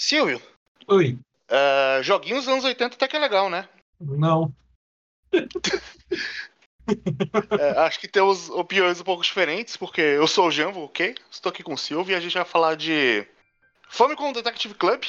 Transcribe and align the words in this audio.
Silvio, 0.00 0.40
Oi. 0.86 1.18
uh, 1.50 2.02
joguinhos 2.02 2.46
dos 2.46 2.52
anos 2.54 2.64
80 2.64 2.94
até 2.94 3.06
que 3.06 3.16
é 3.16 3.18
legal, 3.18 3.50
né? 3.50 3.68
Não. 4.00 4.50
É, 7.60 7.78
acho 7.80 8.00
que 8.00 8.08
temos 8.08 8.48
opiniões 8.48 8.98
um 8.98 9.04
pouco 9.04 9.22
diferentes, 9.22 9.76
porque 9.76 10.00
eu 10.00 10.26
sou 10.26 10.48
o 10.48 10.50
Jambo, 10.50 10.84
ok? 10.84 11.14
Estou 11.30 11.50
aqui 11.50 11.62
com 11.62 11.74
o 11.74 11.78
Silvio 11.78 12.14
e 12.14 12.16
a 12.16 12.20
gente 12.20 12.32
vai 12.32 12.46
falar 12.46 12.76
de 12.76 13.28
Famicom 13.90 14.32
Detective 14.32 14.72
Club. 14.72 15.02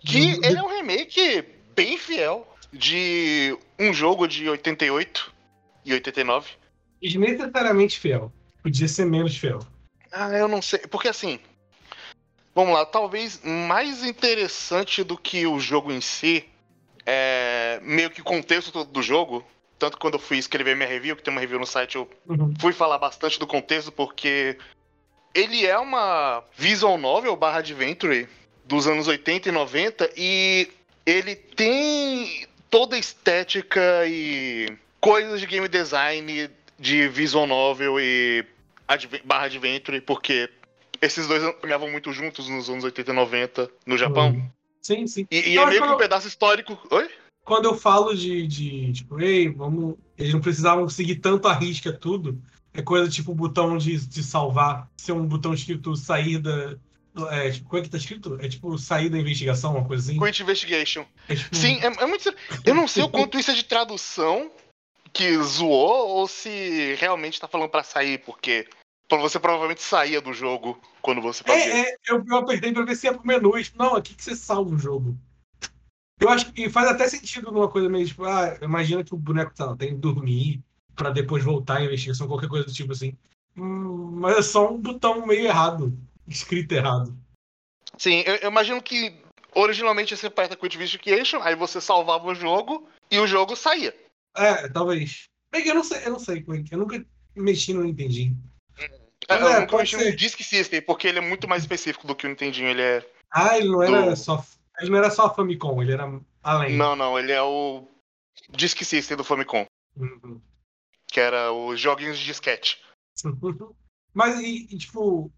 Que 0.00 0.38
ele 0.44 0.58
é 0.58 0.62
um 0.62 0.68
remake 0.68 1.42
bem 1.74 1.96
fiel 1.96 2.46
de 2.76 3.56
um 3.78 3.92
jogo 3.92 4.26
de 4.28 4.48
88 4.48 5.32
e 5.84 5.92
89. 5.92 6.50
Desnecessariamente 7.02 7.98
fiel. 7.98 8.32
Podia 8.62 8.88
ser 8.88 9.04
menos 9.06 9.36
fiel. 9.36 9.60
Ah, 10.12 10.30
eu 10.32 10.48
não 10.48 10.62
sei. 10.62 10.80
Porque 10.80 11.08
assim. 11.08 11.38
Vamos 12.54 12.72
lá, 12.72 12.86
talvez 12.86 13.38
mais 13.44 14.02
interessante 14.02 15.04
do 15.04 15.18
que 15.18 15.46
o 15.46 15.60
jogo 15.60 15.92
em 15.92 16.00
si 16.00 16.42
é 17.04 17.78
meio 17.82 18.10
que 18.10 18.22
o 18.22 18.24
contexto 18.24 18.72
todo 18.72 18.90
do 18.90 19.02
jogo. 19.02 19.44
Tanto 19.78 19.92
que 19.94 20.00
quando 20.00 20.14
eu 20.14 20.20
fui 20.20 20.38
escrever 20.38 20.74
minha 20.74 20.88
review, 20.88 21.14
que 21.16 21.22
tem 21.22 21.30
uma 21.32 21.40
review 21.40 21.58
no 21.58 21.66
site, 21.66 21.96
eu 21.96 22.08
Uhum. 22.26 22.54
fui 22.58 22.72
falar 22.72 22.96
bastante 22.98 23.38
do 23.38 23.46
contexto, 23.46 23.92
porque 23.92 24.56
ele 25.34 25.66
é 25.66 25.78
uma 25.78 26.42
visual 26.56 26.96
novel 26.96 27.36
barra 27.36 27.58
adventure 27.58 28.26
dos 28.64 28.86
anos 28.86 29.06
80 29.06 29.50
e 29.50 29.52
90 29.52 30.10
e 30.16 30.68
ele 31.04 31.36
tem 31.36 32.46
toda 32.70 32.96
a 32.96 32.98
estética 32.98 34.06
e 34.06 34.76
coisas 35.00 35.40
de 35.40 35.46
game 35.46 35.68
design 35.68 36.50
de 36.78 37.08
visual 37.08 37.46
novel 37.46 37.98
e 38.00 38.44
adve- 38.86 39.22
barra 39.24 39.46
adventure, 39.46 40.00
porque 40.00 40.50
esses 41.00 41.26
dois 41.26 41.42
caminhavam 41.60 41.90
muito 41.90 42.12
juntos 42.12 42.48
nos 42.48 42.68
anos 42.68 42.84
80 42.84 43.10
e 43.10 43.14
90 43.14 43.70
no 43.86 43.96
Japão. 43.96 44.30
Uhum. 44.30 44.50
Sim, 44.82 45.06
sim. 45.06 45.26
E, 45.30 45.50
e 45.50 45.54
Eu 45.56 45.62
é 45.62 45.66
meio 45.66 45.82
que 45.82 45.88
um 45.88 45.96
pedaço 45.96 46.28
histórico. 46.28 46.78
Oi? 46.90 47.10
Quando 47.44 47.66
eu 47.66 47.76
falo 47.76 48.14
de, 48.14 48.46
de 48.46 48.92
tipo, 48.92 49.20
ei, 49.20 49.48
vamos. 49.48 49.96
Eles 50.18 50.32
não 50.32 50.40
precisavam 50.40 50.88
seguir 50.88 51.16
tanto 51.16 51.48
a 51.48 51.52
risca 51.52 51.92
tudo. 51.92 52.40
É 52.72 52.82
coisa 52.82 53.10
tipo 53.10 53.32
o 53.32 53.34
botão 53.34 53.78
de, 53.78 53.96
de 54.06 54.22
salvar, 54.22 54.88
ser 54.96 55.12
um 55.12 55.26
botão 55.26 55.54
escrito 55.54 55.94
sair 55.96 56.38
da. 56.38 56.76
É, 57.30 57.50
tipo, 57.50 57.68
como 57.68 57.80
é 57.80 57.82
que 57.82 57.90
tá 57.90 57.96
escrito? 57.96 58.38
É 58.40 58.48
tipo 58.48 58.76
sair 58.78 59.08
da 59.08 59.18
investigação, 59.18 59.76
uma 59.76 59.86
coisa 59.86 60.02
assim. 60.02 60.18
Quint 60.18 60.40
Investigation. 60.40 61.06
É, 61.28 61.34
tipo, 61.34 61.54
Sim, 61.56 61.78
é, 61.80 61.86
é 61.86 62.06
muito. 62.06 62.34
Eu 62.64 62.74
não 62.74 62.86
sei 62.86 63.02
o 63.02 63.08
quanto 63.08 63.38
isso 63.38 63.50
é 63.50 63.54
de 63.54 63.64
tradução 63.64 64.50
que 65.12 65.36
zoou 65.42 66.08
ou 66.08 66.28
se 66.28 66.94
realmente 66.98 67.40
tá 67.40 67.48
falando 67.48 67.70
pra 67.70 67.82
sair, 67.82 68.18
porque 68.18 68.68
você 69.08 69.38
provavelmente 69.38 69.82
saía 69.82 70.20
do 70.20 70.32
jogo 70.32 70.78
quando 71.00 71.22
você 71.22 71.42
fazia. 71.42 71.72
É, 71.72 71.80
é, 71.90 71.96
eu, 72.08 72.22
eu 72.26 72.36
apertei 72.36 72.72
pra 72.72 72.84
ver 72.84 72.96
se 72.96 73.06
ia 73.06 73.14
pro 73.14 73.26
menu. 73.26 73.62
tipo, 73.62 73.78
não, 73.78 73.96
aqui 73.96 74.14
que 74.14 74.22
você 74.22 74.36
salva 74.36 74.74
o 74.74 74.78
jogo. 74.78 75.16
Eu 76.20 76.28
acho 76.30 76.52
que 76.52 76.68
faz 76.70 76.88
até 76.88 77.06
sentido 77.08 77.52
numa 77.52 77.68
coisa 77.68 77.88
meio 77.88 78.06
tipo, 78.06 78.24
ah, 78.24 78.58
imagina 78.62 79.04
que 79.04 79.14
o 79.14 79.18
boneco 79.18 79.54
tá, 79.54 79.76
tem 79.76 79.90
que 79.90 79.96
dormir 79.96 80.62
pra 80.94 81.10
depois 81.10 81.44
voltar 81.44 81.76
à 81.76 81.84
investigação, 81.84 82.26
qualquer 82.26 82.48
coisa 82.48 82.64
do 82.64 82.72
tipo 82.72 82.92
assim. 82.92 83.16
Hum, 83.56 84.12
mas 84.20 84.38
é 84.38 84.42
só 84.42 84.72
um 84.72 84.80
botão 84.80 85.26
meio 85.26 85.46
errado, 85.46 85.96
escrito 86.28 86.72
errado. 86.72 87.16
Sim, 87.98 88.22
eu, 88.26 88.34
eu 88.36 88.50
imagino 88.50 88.82
que 88.82 89.14
originalmente 89.54 90.16
você 90.16 90.26
aperta 90.26 90.56
Quit 90.56 90.76
Investigation, 90.76 91.40
aí 91.42 91.54
você 91.54 91.80
salvava 91.80 92.26
o 92.26 92.34
jogo 92.34 92.88
e 93.10 93.18
o 93.18 93.26
jogo 93.26 93.56
saía. 93.56 93.94
É, 94.36 94.68
talvez. 94.68 95.24
Bem 95.50 95.62
que 95.62 95.70
eu 95.70 95.74
não 95.74 95.84
sei, 95.84 96.04
eu 96.04 96.10
não 96.10 96.18
sei 96.18 96.42
como 96.42 96.58
é 96.58 96.62
que. 96.62 96.74
Eu 96.74 96.78
nunca 96.78 97.04
mexi 97.34 97.72
no 97.72 97.82
Nintendinho. 97.84 98.36
É, 98.78 98.84
É, 98.84 99.36
eu 99.36 99.60
nunca 99.60 99.66
pode 99.68 99.96
mexi 99.96 100.10
no 100.10 100.16
Disk 100.16 100.40
System, 100.42 100.82
porque 100.82 101.08
ele 101.08 101.18
é 101.18 101.22
muito 101.22 101.48
mais 101.48 101.62
específico 101.62 102.06
do 102.06 102.14
que 102.14 102.26
o 102.26 102.28
Nintendinho. 102.28 102.68
Ele 102.68 102.82
é. 102.82 103.10
Ah, 103.30 103.58
ele 103.58 103.68
não 103.68 103.82
era 103.82 104.10
Do- 104.10 104.16
só. 104.16 104.44
Ele 104.78 104.90
não 104.90 104.98
era 104.98 105.10
só 105.10 105.34
Famicom, 105.34 105.80
ele 105.82 105.92
era 105.92 106.20
além. 106.42 106.76
Não, 106.76 106.94
não, 106.94 107.18
ele 107.18 107.32
é 107.32 107.40
o 107.40 107.88
Disk 108.50 108.82
System 108.82 109.16
do 109.16 109.24
Famicom, 109.24 109.64
Uhum. 109.96 110.38
que 111.08 111.18
era 111.18 111.50
os 111.50 111.80
joguinhos 111.80 112.18
de 112.18 112.26
disquete. 112.26 112.78
Mas, 114.12 114.38
e, 114.40 114.66
e, 114.70 114.76
tipo, 114.78 115.32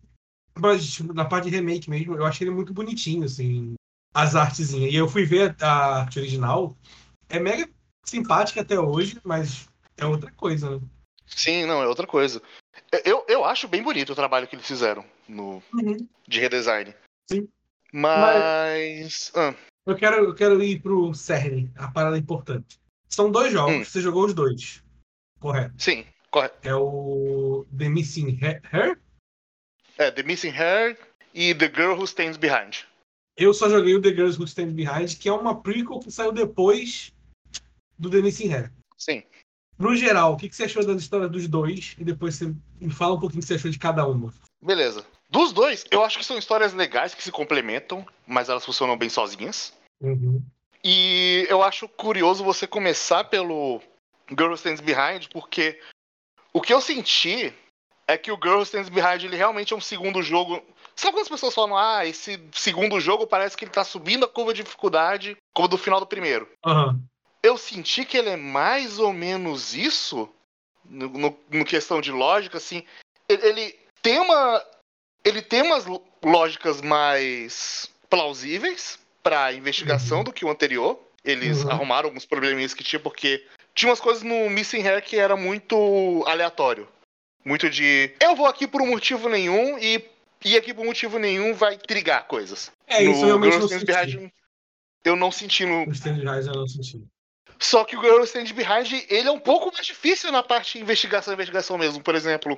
mas, 0.60 0.86
tipo, 0.92 1.12
na 1.12 1.24
parte 1.24 1.44
de 1.50 1.56
remake 1.56 1.88
mesmo, 1.90 2.14
eu 2.16 2.24
achei 2.26 2.46
ele 2.46 2.54
muito 2.54 2.72
bonitinho, 2.72 3.24
assim, 3.24 3.74
as 4.14 4.34
artezinhas. 4.34 4.92
E 4.92 4.96
eu 4.96 5.08
fui 5.08 5.24
ver 5.24 5.54
a, 5.62 5.66
a 5.66 6.00
arte 6.02 6.18
original, 6.18 6.76
é 7.28 7.38
mega 7.38 7.68
simpática 8.04 8.60
até 8.60 8.78
hoje, 8.78 9.20
mas 9.24 9.68
é 9.96 10.04
outra 10.06 10.30
coisa, 10.32 10.78
né? 10.78 10.86
Sim, 11.26 11.66
não, 11.66 11.82
é 11.82 11.86
outra 11.86 12.06
coisa. 12.06 12.40
Eu, 13.04 13.24
eu 13.28 13.44
acho 13.44 13.68
bem 13.68 13.82
bonito 13.82 14.12
o 14.12 14.16
trabalho 14.16 14.46
que 14.48 14.56
eles 14.56 14.66
fizeram 14.66 15.04
no, 15.28 15.62
de 16.26 16.40
redesign. 16.40 16.94
Sim. 17.30 17.46
Mas. 17.92 19.30
ah, 19.34 19.54
Eu 19.86 19.96
quero, 19.96 20.24
eu 20.24 20.34
quero 20.34 20.62
ir 20.62 20.80
pro 20.80 21.12
CERN, 21.14 21.70
a 21.76 21.88
parada 21.90 22.16
importante. 22.18 22.78
São 23.08 23.30
dois 23.30 23.52
jogos, 23.52 23.74
Hum. 23.74 23.84
você 23.84 24.00
jogou 24.00 24.24
os 24.24 24.34
dois. 24.34 24.82
Correto. 25.40 25.74
sim, 25.78 26.04
correto. 26.30 26.56
É 26.66 26.74
o 26.74 27.66
The 27.76 27.88
Missing 27.88 28.38
He- 28.42 28.60
Her. 28.72 28.98
É, 29.98 30.10
The 30.10 30.22
Missing 30.22 30.50
Hair 30.50 30.96
e 31.34 31.54
The 31.54 31.66
Girl 31.66 31.92
Who 31.94 32.04
Stands 32.04 32.36
Behind. 32.36 32.86
Eu 33.36 33.54
só 33.54 33.68
joguei 33.68 33.94
o 33.94 34.02
The 34.02 34.10
Girls 34.10 34.38
Who 34.38 34.46
Stand 34.46 34.70
Behind, 34.70 35.16
que 35.16 35.28
é 35.28 35.32
uma 35.32 35.60
prequel 35.60 36.00
que 36.00 36.10
saiu 36.10 36.32
depois 36.32 37.12
do 37.96 38.10
The 38.10 38.20
Missing 38.20 38.52
Her. 38.52 38.72
Sim. 38.96 39.22
No 39.78 39.94
geral, 39.94 40.32
o 40.32 40.36
que 40.36 40.50
você 40.50 40.64
achou 40.64 40.84
das 40.84 41.00
histórias 41.00 41.30
dos 41.30 41.46
dois? 41.46 41.94
E 41.98 42.04
depois 42.04 42.34
você 42.34 42.52
me 42.80 42.92
fala 42.92 43.14
um 43.14 43.20
pouquinho 43.20 43.38
o 43.38 43.42
que 43.42 43.46
você 43.46 43.54
achou 43.54 43.70
de 43.70 43.78
cada 43.78 44.04
uma. 44.06 44.34
Beleza. 44.60 45.06
Dos 45.30 45.52
dois, 45.52 45.84
eu 45.90 46.02
acho 46.04 46.18
que 46.18 46.24
são 46.24 46.36
histórias 46.36 46.72
legais 46.72 47.14
que 47.14 47.22
se 47.22 47.30
complementam, 47.30 48.04
mas 48.26 48.48
elas 48.48 48.64
funcionam 48.64 48.96
bem 48.96 49.08
sozinhas. 49.08 49.72
Uhum. 50.00 50.42
E 50.82 51.46
eu 51.48 51.62
acho 51.62 51.88
curioso 51.88 52.42
você 52.42 52.66
começar 52.66 53.24
pelo 53.24 53.80
Girl 54.28 54.48
Who 54.48 54.54
Stands 54.54 54.80
Behind, 54.80 55.28
porque 55.32 55.80
o 56.52 56.60
que 56.60 56.72
eu 56.72 56.80
senti 56.80 57.54
é 58.08 58.16
que 58.16 58.32
o 58.32 58.38
Girl 58.42 58.62
Stands 58.62 58.88
Behind 58.88 59.22
ele 59.22 59.36
realmente 59.36 59.74
é 59.74 59.76
um 59.76 59.80
segundo 59.80 60.22
jogo. 60.22 60.62
Sabe 60.96 61.12
quando 61.12 61.22
as 61.24 61.28
pessoas 61.28 61.54
falam, 61.54 61.76
ah, 61.76 62.06
esse 62.06 62.42
segundo 62.52 62.98
jogo 62.98 63.26
parece 63.26 63.56
que 63.56 63.64
ele 63.64 63.70
tá 63.70 63.84
subindo 63.84 64.24
a 64.24 64.28
curva 64.28 64.54
de 64.54 64.62
dificuldade 64.64 65.36
como 65.54 65.68
do 65.68 65.76
final 65.78 66.00
do 66.00 66.06
primeiro? 66.06 66.48
Aham. 66.64 66.98
Eu 67.42 67.56
senti 67.58 68.04
que 68.04 68.16
ele 68.16 68.30
é 68.30 68.36
mais 68.36 68.98
ou 68.98 69.12
menos 69.12 69.74
isso, 69.74 70.28
no, 70.84 71.08
no- 71.10 71.38
no 71.50 71.64
questão 71.64 72.00
de 72.00 72.10
lógica, 72.10 72.56
assim. 72.58 72.82
Ele, 73.28 73.46
ele 73.46 73.78
tem 74.02 74.18
uma. 74.18 74.64
Ele 75.24 75.42
tem 75.42 75.62
umas 75.62 75.84
lógicas 76.24 76.80
mais 76.80 77.88
plausíveis 78.08 78.98
pra 79.22 79.52
investigação 79.52 80.18
Uhum. 80.18 80.24
do 80.24 80.32
que 80.32 80.44
o 80.44 80.50
anterior. 80.50 80.98
Eles 81.24 81.62
Uhum. 81.62 81.70
arrumaram 81.70 82.08
alguns 82.08 82.24
probleminhas 82.24 82.72
que 82.72 82.82
tinha, 82.82 82.98
porque 82.98 83.44
tinha 83.74 83.90
umas 83.90 84.00
coisas 84.00 84.22
no 84.22 84.48
Missing 84.48 84.82
Hair 84.82 85.04
que 85.04 85.16
era 85.16 85.36
muito 85.36 86.24
aleatório. 86.26 86.88
Muito 87.44 87.68
de. 87.70 88.14
Eu 88.20 88.36
vou 88.36 88.46
aqui 88.46 88.66
por 88.66 88.82
um 88.82 88.86
motivo 88.86 89.28
nenhum 89.28 89.78
e. 89.78 90.04
E 90.44 90.56
aqui 90.56 90.72
por 90.72 90.82
um 90.82 90.86
motivo 90.86 91.18
nenhum 91.18 91.52
vai 91.52 91.76
trigar 91.76 92.28
coisas. 92.28 92.70
É, 92.86 93.02
isso 93.02 93.10
eu 93.10 93.18
no 93.20 93.26
realmente 93.26 93.52
Girl 93.52 93.62
não 93.62 93.68
senti. 93.68 93.84
Behind, 93.84 94.30
eu 95.04 95.16
não 95.16 95.32
senti 95.32 95.66
no, 95.66 95.86
No 95.86 95.92
Stand 95.92 96.14
Rise 96.14 96.48
eu 96.48 96.54
não 96.54 96.68
senti. 96.68 97.02
só 97.58 97.84
que 97.84 97.96
o 97.96 98.00
Girl 98.00 98.22
Stand 98.22 98.52
Behind, 98.54 99.04
ele 99.08 99.28
é 99.28 99.32
um 99.32 99.40
pouco 99.40 99.72
mais 99.72 99.84
difícil 99.84 100.30
na 100.30 100.42
parte 100.42 100.74
de 100.74 100.84
investigação, 100.84 101.34
investigação 101.34 101.76
mesmo. 101.76 102.00
Por 102.00 102.14
exemplo, 102.14 102.56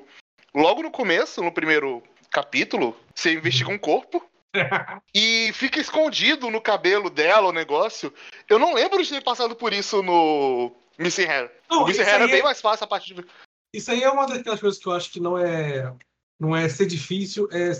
logo 0.54 0.82
no 0.82 0.90
começo, 0.90 1.42
no 1.42 1.50
primeiro 1.50 2.02
capítulo, 2.30 2.94
você 3.14 3.32
investiga 3.32 3.70
um 3.70 3.78
corpo 3.78 4.22
e 5.14 5.50
fica 5.54 5.80
escondido 5.80 6.50
no 6.50 6.60
cabelo 6.60 7.08
dela 7.08 7.48
o 7.48 7.52
negócio. 7.52 8.12
Eu 8.48 8.58
não 8.58 8.74
lembro 8.74 9.02
de 9.02 9.08
ter 9.08 9.22
passado 9.22 9.56
por 9.56 9.72
isso 9.72 10.02
no 10.02 10.70
Missing 10.98 11.24
Hair. 11.24 11.50
Não, 11.70 11.82
o 11.82 11.86
Missing 11.86 12.02
isso 12.02 12.10
Hair 12.10 12.20
é 12.20 12.24
aí 12.24 12.30
bem 12.30 12.40
é- 12.40 12.44
mais 12.44 12.60
fácil 12.60 12.84
a 12.84 12.88
parte 12.88 13.14
de... 13.14 13.24
Isso 13.72 13.90
aí 13.90 14.02
é 14.02 14.10
uma 14.10 14.26
daquelas 14.26 14.60
coisas 14.60 14.78
que 14.80 14.86
eu 14.88 14.92
acho 14.92 15.10
que 15.10 15.20
não 15.20 15.38
é. 15.38 15.94
Não 16.38 16.56
é 16.56 16.68
ser 16.68 16.86
difícil, 16.86 17.48
é, 17.52 17.70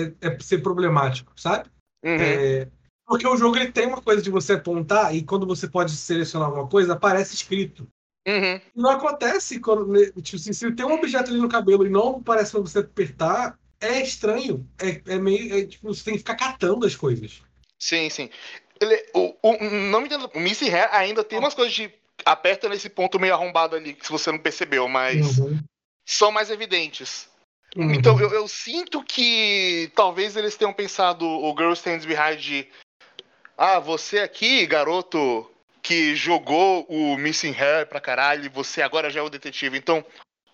é, 0.00 0.12
é 0.28 0.38
ser 0.40 0.58
problemático, 0.62 1.32
sabe? 1.36 1.68
Uhum. 2.02 2.16
É, 2.18 2.68
porque 3.06 3.26
o 3.26 3.36
jogo 3.36 3.56
ele 3.56 3.70
tem 3.70 3.86
uma 3.86 4.00
coisa 4.00 4.22
de 4.22 4.30
você 4.30 4.54
apontar 4.54 5.14
e 5.14 5.22
quando 5.22 5.46
você 5.46 5.68
pode 5.68 5.92
selecionar 5.92 6.48
alguma 6.48 6.66
coisa, 6.68 6.94
aparece 6.94 7.34
escrito. 7.34 7.86
Uhum. 8.26 8.60
Não 8.74 8.90
acontece 8.90 9.60
quando. 9.60 9.86
né, 9.86 10.06
Tipo, 10.22 10.36
assim, 10.36 10.52
se 10.52 10.72
tem 10.72 10.86
um 10.86 10.92
objeto 10.94 11.30
ali 11.30 11.38
no 11.40 11.48
cabelo 11.48 11.86
e 11.86 11.90
não 11.90 12.22
parece 12.22 12.52
pra 12.52 12.60
você 12.60 12.78
apertar, 12.78 13.58
é 13.80 14.02
estranho. 14.02 14.66
É, 14.78 15.14
é 15.14 15.18
meio. 15.18 15.54
é, 15.54 15.66
tipo, 15.66 15.88
você 15.92 16.04
tem 16.04 16.14
que 16.14 16.20
ficar 16.20 16.36
catando 16.36 16.86
as 16.86 16.96
coisas. 16.96 17.42
Sim, 17.78 18.08
sim. 18.10 18.30
Ele, 18.80 19.04
o, 19.14 19.34
o- 19.42 19.70
não 19.90 20.00
me 20.00 20.06
entenda, 20.06 20.30
o 20.34 20.40
Missing 20.40 20.70
Hair 20.70 20.88
ainda 20.94 21.22
tem 21.24 21.38
umas 21.38 21.54
coisas 21.54 21.74
de... 21.74 21.92
Aperta 22.24 22.68
nesse 22.68 22.88
ponto 22.88 23.18
meio 23.18 23.34
arrombado 23.34 23.76
ali, 23.76 23.94
que 23.94 24.04
se 24.04 24.12
você 24.12 24.30
não 24.30 24.38
percebeu, 24.38 24.88
mas 24.88 25.38
Uhum. 25.38 25.58
são 26.06 26.30
mais 26.30 26.50
evidentes. 26.50 27.28
Uhum. 27.76 27.92
Então, 27.94 28.20
eu, 28.20 28.32
eu 28.32 28.48
sinto 28.48 29.02
que 29.02 29.90
talvez 29.94 30.36
eles 30.36 30.56
tenham 30.56 30.72
pensado 30.72 31.24
o 31.26 31.54
Girl 31.56 31.72
Stands 31.72 32.04
Behind. 32.06 32.38
de, 32.40 32.68
Ah, 33.56 33.78
você 33.78 34.20
aqui, 34.20 34.66
garoto 34.66 35.50
que 35.82 36.14
jogou 36.14 36.84
o 36.88 37.16
Missing 37.16 37.54
Hair 37.54 37.86
pra 37.86 38.00
caralho 38.00 38.44
e 38.44 38.48
você 38.48 38.82
agora 38.82 39.10
já 39.10 39.20
é 39.20 39.22
o 39.22 39.30
detetive. 39.30 39.76
Então, 39.78 40.04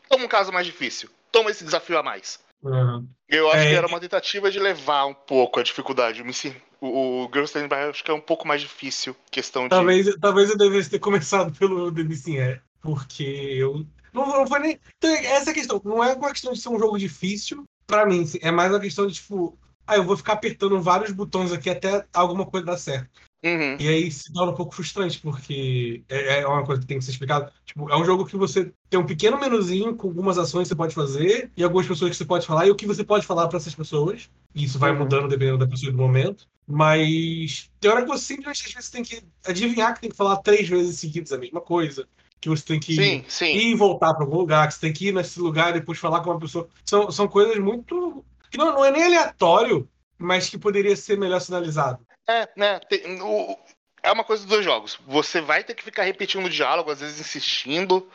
toma 0.08 0.25
um 0.25 0.28
caso 0.28 0.52
mais 0.52 0.67
difícil. 0.67 1.10
Toma 1.32 1.50
esse 1.50 1.64
desafio 1.64 1.99
a 1.99 2.02
mais. 2.02 2.38
Uhum. 2.64 3.06
Eu 3.28 3.49
acho 3.49 3.58
É, 3.58 3.69
que 3.69 3.75
era 3.75 3.87
uma 3.87 4.00
tentativa 4.00 4.50
de 4.50 4.58
levar 4.58 5.06
um 5.06 5.14
pouco 5.14 5.61
a 5.61 5.62
dificuldade. 5.62 6.22
O, 6.22 6.87
o, 6.87 7.25
o 7.25 7.31
Girl 7.32 7.44
Stand 7.44 7.69
By 7.69 7.90
acho 7.90 8.02
que 8.02 8.11
é 8.11 8.14
um 8.14 8.20
pouco 8.20 8.46
mais 8.46 8.61
difícil. 8.62 9.14
Questão 9.31 9.64
de. 9.64 9.70
Talvez, 9.70 10.16
talvez 10.20 10.50
eu 10.50 10.56
devesse 10.56 10.90
ter 10.90 10.99
começado 10.99 11.52
pelo 11.58 11.93
The 11.93 12.02
Missing 12.02 12.38
Hair, 12.38 12.62
porque 12.81 13.22
eu. 13.22 13.87
Não, 14.12 14.26
não 14.26 14.46
foi 14.46 14.61
nem. 14.61 14.81
Então, 14.96 15.11
essa 15.11 15.50
é 15.50 15.52
a 15.52 15.55
questão. 15.55 15.81
Não 15.84 16.02
é 16.02 16.14
uma 16.14 16.31
questão 16.31 16.52
de 16.52 16.61
ser 16.61 16.69
um 16.69 16.78
jogo 16.78 16.99
difícil, 16.99 17.64
pra 17.87 18.06
mim. 18.06 18.25
É 18.40 18.50
mais 18.50 18.70
uma 18.70 18.81
questão 18.81 19.06
de, 19.06 19.14
tipo, 19.14 19.58
ah, 19.87 19.96
eu 19.96 20.05
vou 20.05 20.17
ficar 20.17 20.34
apertando 20.34 20.81
vários 20.81 21.12
botões 21.12 21.52
aqui 21.52 21.69
até 21.69 22.06
alguma 22.12 22.46
coisa 22.46 22.67
dar 22.67 22.76
certo. 22.76 23.08
Uhum. 23.44 23.76
E 23.79 23.87
aí 23.88 24.11
se 24.11 24.32
torna 24.32 24.52
um 24.52 24.55
pouco 24.55 24.75
frustrante, 24.75 25.20
porque 25.20 26.02
é, 26.08 26.41
é 26.41 26.46
uma 26.46 26.64
coisa 26.64 26.81
que 26.81 26.87
tem 26.87 26.99
que 26.99 27.05
ser 27.05 27.11
explicada. 27.11 27.52
Tipo, 27.67 27.91
é 27.91 27.96
um 27.96 28.05
jogo 28.05 28.25
que 28.25 28.37
você 28.37 28.73
tem 28.88 28.99
um 28.99 29.05
pequeno 29.05 29.38
menuzinho 29.38 29.94
com 29.94 30.08
algumas 30.08 30.38
ações 30.38 30.62
que 30.62 30.69
você 30.70 30.75
pode 30.75 30.94
fazer 30.94 31.50
e 31.55 31.62
algumas 31.62 31.87
pessoas 31.87 32.11
que 32.12 32.17
você 32.17 32.25
pode 32.25 32.46
falar 32.46 32.67
e 32.67 32.70
o 32.70 32.75
que 32.75 32.87
você 32.87 33.05
pode 33.05 33.26
falar 33.26 33.46
para 33.49 33.58
essas 33.58 33.75
pessoas. 33.75 34.31
E 34.55 34.64
isso 34.64 34.79
vai 34.79 34.93
Uhum. 34.93 35.00
mudando 35.00 35.29
dependendo 35.29 35.58
da 35.58 35.67
pessoa 35.67 35.91
e 35.91 35.93
do 35.93 35.99
momento. 35.99 36.46
Mas 36.67 37.70
tem 37.79 37.91
hora 37.91 38.02
que 38.02 38.08
você 38.08 38.25
simplesmente 38.35 38.67
às 38.67 38.73
vezes 38.73 38.91
tem 38.91 39.02
que 39.02 39.23
adivinhar 39.46 39.93
que 39.94 40.00
tem 40.00 40.11
que 40.11 40.17
falar 40.17 40.37
três 40.38 40.67
vezes 40.67 40.99
seguidas 40.99 41.32
a 41.32 41.38
mesma 41.38 41.61
coisa. 41.61 42.08
Que 42.41 42.49
você 42.49 42.64
tem 42.64 42.81
que 42.81 42.94
Sim, 42.94 43.25
sim. 43.29 43.56
ir 43.56 43.73
e 43.73 43.75
voltar 43.75 44.14
para 44.14 44.25
algum 44.25 44.37
lugar, 44.37 44.69
que 44.69 44.75
você 44.75 44.81
tem 44.81 44.93
que 44.93 45.08
ir 45.08 45.12
nesse 45.12 45.38
lugar 45.41 45.70
e 45.70 45.81
depois 45.81 45.99
falar 45.99 46.20
com 46.20 46.31
uma 46.31 46.38
pessoa. 46.38 46.69
São, 46.85 47.11
são 47.11 47.29
coisas 47.29 47.58
muito. 47.58 48.25
que 48.50 48.56
não, 48.58 48.73
não 48.73 48.85
é 48.85 48.91
nem 48.91 49.02
aleatório, 49.05 49.88
mas 50.19 50.49
que 50.49 50.56
poderia 50.58 50.94
ser 50.96 51.19
melhor 51.19 51.41
sinalizado. 51.41 51.99
É, 52.26 52.48
né? 52.56 52.80
tem- 52.88 53.20
o- 53.20 53.58
é 54.02 54.10
uma 54.12 54.24
coisa 54.24 54.42
dos 54.42 54.50
dois 54.50 54.64
jogos. 54.64 54.98
Você 55.06 55.40
vai 55.40 55.62
ter 55.64 55.74
que 55.74 55.82
ficar 55.84 56.02
repetindo 56.04 56.44
o 56.46 56.50
diálogo, 56.50 56.90
às 56.90 57.00
vezes 57.00 57.20
insistindo. 57.20 58.10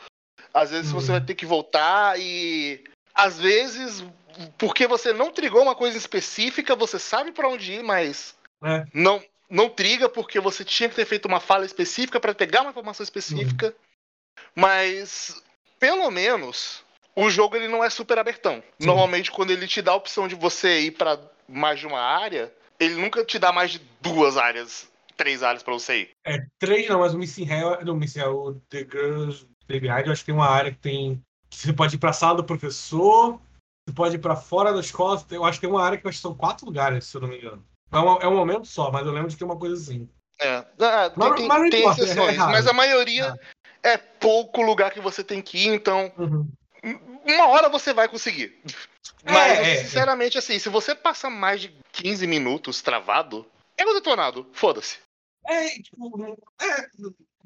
Às 0.53 0.71
vezes 0.71 0.91
você 0.91 1.11
Uhum. 1.11 1.17
vai 1.19 1.25
ter 1.25 1.35
que 1.35 1.45
voltar 1.45 2.19
e. 2.19 2.83
Às 3.13 3.39
vezes, 3.39 4.03
porque 4.57 4.87
você 4.87 5.11
não 5.13 5.31
trigou 5.31 5.61
uma 5.61 5.75
coisa 5.75 5.97
específica, 5.97 6.75
você 6.75 6.97
sabe 6.97 7.31
pra 7.31 7.47
onde 7.49 7.73
ir, 7.73 7.83
mas 7.83 8.35
É. 8.63 8.85
não, 8.93 9.21
não 9.49 9.69
triga 9.69 10.07
porque 10.09 10.39
você 10.39 10.63
tinha 10.65 10.89
que 10.89 10.95
ter 10.95 11.05
feito 11.05 11.27
uma 11.27 11.39
fala 11.39 11.65
específica 11.65 12.19
pra 12.19 12.33
pegar 12.33 12.61
uma 12.61 12.71
informação 12.71 13.03
específica. 13.03 13.67
Uhum. 13.67 13.73
Mas, 14.55 15.41
pelo 15.79 16.09
menos, 16.09 16.83
o 17.15 17.29
jogo 17.29 17.55
ele 17.55 17.67
não 17.67 17.83
é 17.83 17.89
super 17.89 18.17
abertão. 18.17 18.63
Sim. 18.79 18.87
Normalmente, 18.87 19.31
quando 19.31 19.51
ele 19.51 19.67
te 19.67 19.81
dá 19.81 19.91
a 19.91 19.95
opção 19.95 20.27
de 20.27 20.35
você 20.35 20.81
ir 20.81 20.91
pra 20.91 21.19
mais 21.47 21.79
de 21.79 21.87
uma 21.87 21.99
área, 22.01 22.51
ele 22.79 22.95
nunca 22.95 23.23
te 23.25 23.37
dá 23.37 23.51
mais 23.51 23.71
de 23.71 23.81
duas 24.01 24.37
áreas, 24.37 24.89
três 25.17 25.43
áreas 25.43 25.61
pra 25.61 25.73
você 25.73 26.01
ir. 26.01 26.09
É, 26.25 26.37
três 26.57 26.87
não, 26.87 26.99
mas 26.99 27.13
o 27.13 27.17
Missing 27.17 27.49
Hell, 27.49 27.83
não, 27.85 27.93
o 27.93 27.97
Missing 27.97 28.19
Hell, 28.19 28.35
o 28.35 28.55
The 28.69 28.79
Girls 28.79 29.47
Baby 29.67 29.87
Hide, 29.89 30.07
eu 30.07 30.13
acho 30.13 30.21
que 30.21 30.27
tem 30.27 30.35
uma 30.35 30.49
área 30.49 30.71
que 30.71 30.79
tem, 30.79 31.21
que 31.49 31.57
você 31.57 31.73
pode 31.73 31.95
ir 31.95 31.99
pra 31.99 32.13
sala 32.13 32.37
do 32.37 32.43
professor, 32.43 33.39
você 33.87 33.93
pode 33.93 34.15
ir 34.15 34.19
pra 34.19 34.35
fora 34.35 34.71
da 34.73 34.79
escola, 34.79 35.23
eu 35.31 35.43
acho 35.43 35.59
que 35.59 35.67
tem 35.67 35.73
uma 35.75 35.83
área 35.83 35.97
que 35.97 36.05
eu 36.05 36.09
acho 36.09 36.17
que 36.17 36.21
são 36.21 36.35
quatro 36.35 36.65
lugares, 36.65 37.05
se 37.05 37.17
eu 37.17 37.21
não 37.21 37.27
me 37.27 37.37
engano. 37.37 37.63
É 37.91 37.97
um, 37.99 38.17
é 38.17 38.27
um 38.27 38.35
momento 38.35 38.67
só, 38.67 38.91
mas 38.91 39.05
eu 39.05 39.11
lembro 39.11 39.29
de 39.29 39.37
ter 39.37 39.43
uma 39.43 39.57
coisa 39.57 39.75
assim. 39.75 40.07
É, 40.39 40.65
ah, 40.79 41.09
tem, 41.09 41.13
Mas- 41.17 41.35
tem- 41.35 41.47
mas 41.47 41.61
não 41.61 41.69
tem 41.69 41.79
importa, 41.81 42.01
é 42.01 42.03
exceções, 42.05 42.37
raro. 42.37 42.51
mas 42.51 42.67
a 42.67 42.73
maioria 42.73 43.35
é 43.83 43.97
pouco 43.97 44.61
lugar 44.61 44.91
que 44.91 45.01
você 45.01 45.23
tem 45.23 45.41
que 45.41 45.57
ir, 45.57 45.67
então 45.73 46.11
Uhum. 46.17 46.47
Uma 47.25 47.47
hora 47.47 47.69
você 47.69 47.93
vai 47.93 48.07
conseguir. 48.07 48.59
É, 49.25 49.31
Mas, 49.31 49.59
é, 49.59 49.75
sinceramente, 49.77 50.37
assim, 50.37 50.57
se 50.59 50.69
você 50.69 50.95
passa 50.95 51.29
mais 51.29 51.61
de 51.61 51.75
15 51.91 52.25
minutos 52.25 52.81
travado, 52.81 53.45
é 53.77 53.85
o 53.85 53.93
detonado, 53.93 54.47
foda-se. 54.53 54.97
É, 55.45 55.69
tipo, 55.81 56.37
é, 56.61 56.89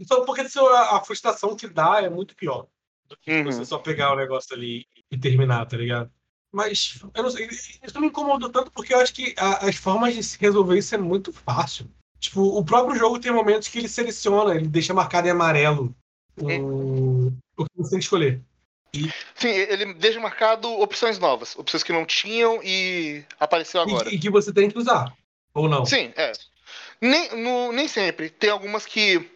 só 0.06 0.26
porque 0.26 0.48
se 0.50 0.60
a, 0.60 1.00
frustração 1.02 1.56
que 1.56 1.68
dá 1.68 2.02
é 2.02 2.10
muito 2.10 2.36
pior 2.36 2.68
do 3.08 3.18
que 3.18 3.32
Uhum. 3.32 3.44
você 3.46 3.66
só 3.66 3.78
pegar 3.78 4.14
o 4.14 4.18
negócio 4.18 4.56
ali 4.56 4.86
e 5.12 5.18
terminar, 5.18 5.66
tá 5.66 5.78
ligado? 5.78 6.12
Mas, 6.52 7.00
eu 7.16 7.24
não 7.24 7.32
sei, 7.32 7.48
isso 7.48 8.00
me 8.00 8.08
incomodou 8.08 8.50
tanto 8.50 8.72
porque 8.72 8.94
eu 8.94 9.00
acho 9.00 9.14
que 9.14 9.34
a- 9.38 9.66
as 9.68 9.76
formas 9.76 10.14
de 10.14 10.24
se 10.24 10.38
resolver 10.40 10.78
isso 10.78 10.94
é 10.94 10.98
muito 10.98 11.34
fácil. 11.34 11.90
Tipo, 12.20 12.42
o 12.42 12.64
próprio 12.64 12.96
jogo 12.98 13.20
tem 13.20 13.32
momentos 13.32 13.68
que 13.68 13.80
ele 13.80 13.88
seleciona, 13.90 14.56
ele 14.56 14.68
deixa 14.68 14.94
marcado 14.94 15.28
em 15.28 15.32
amarelo 15.32 15.94
o, 16.38 17.28
o 17.58 17.66
que 17.66 17.72
você 17.78 17.90
tem 17.90 18.00
que 18.00 18.06
escolher. 18.06 18.42
Sim, 19.36 19.50
ele 19.50 19.94
deixa 19.95 20.19
marcado 20.19 20.69
opções 20.80 21.18
novas, 21.18 21.56
opções 21.57 21.84
que 21.84 21.92
não 21.92 22.06
tinham 22.06 22.62
e 22.63 23.24
apareceu 23.40 23.81
agora. 23.81 24.10
E, 24.10 24.16
e 24.16 24.19
que 24.19 24.30
você 24.30 24.54
tem 24.54 24.69
que 24.69 24.78
usar. 24.78 25.13
Ou 25.54 25.68
não. 25.68 25.86
Sim, 25.86 26.13
é. 26.16 26.31
Nem, 27.01 27.36
no- 27.36 27.72
nem 27.72 27.88
sempre. 27.88 28.30
Tem 28.30 28.50
algumas 28.50 28.86
que 28.86 29.30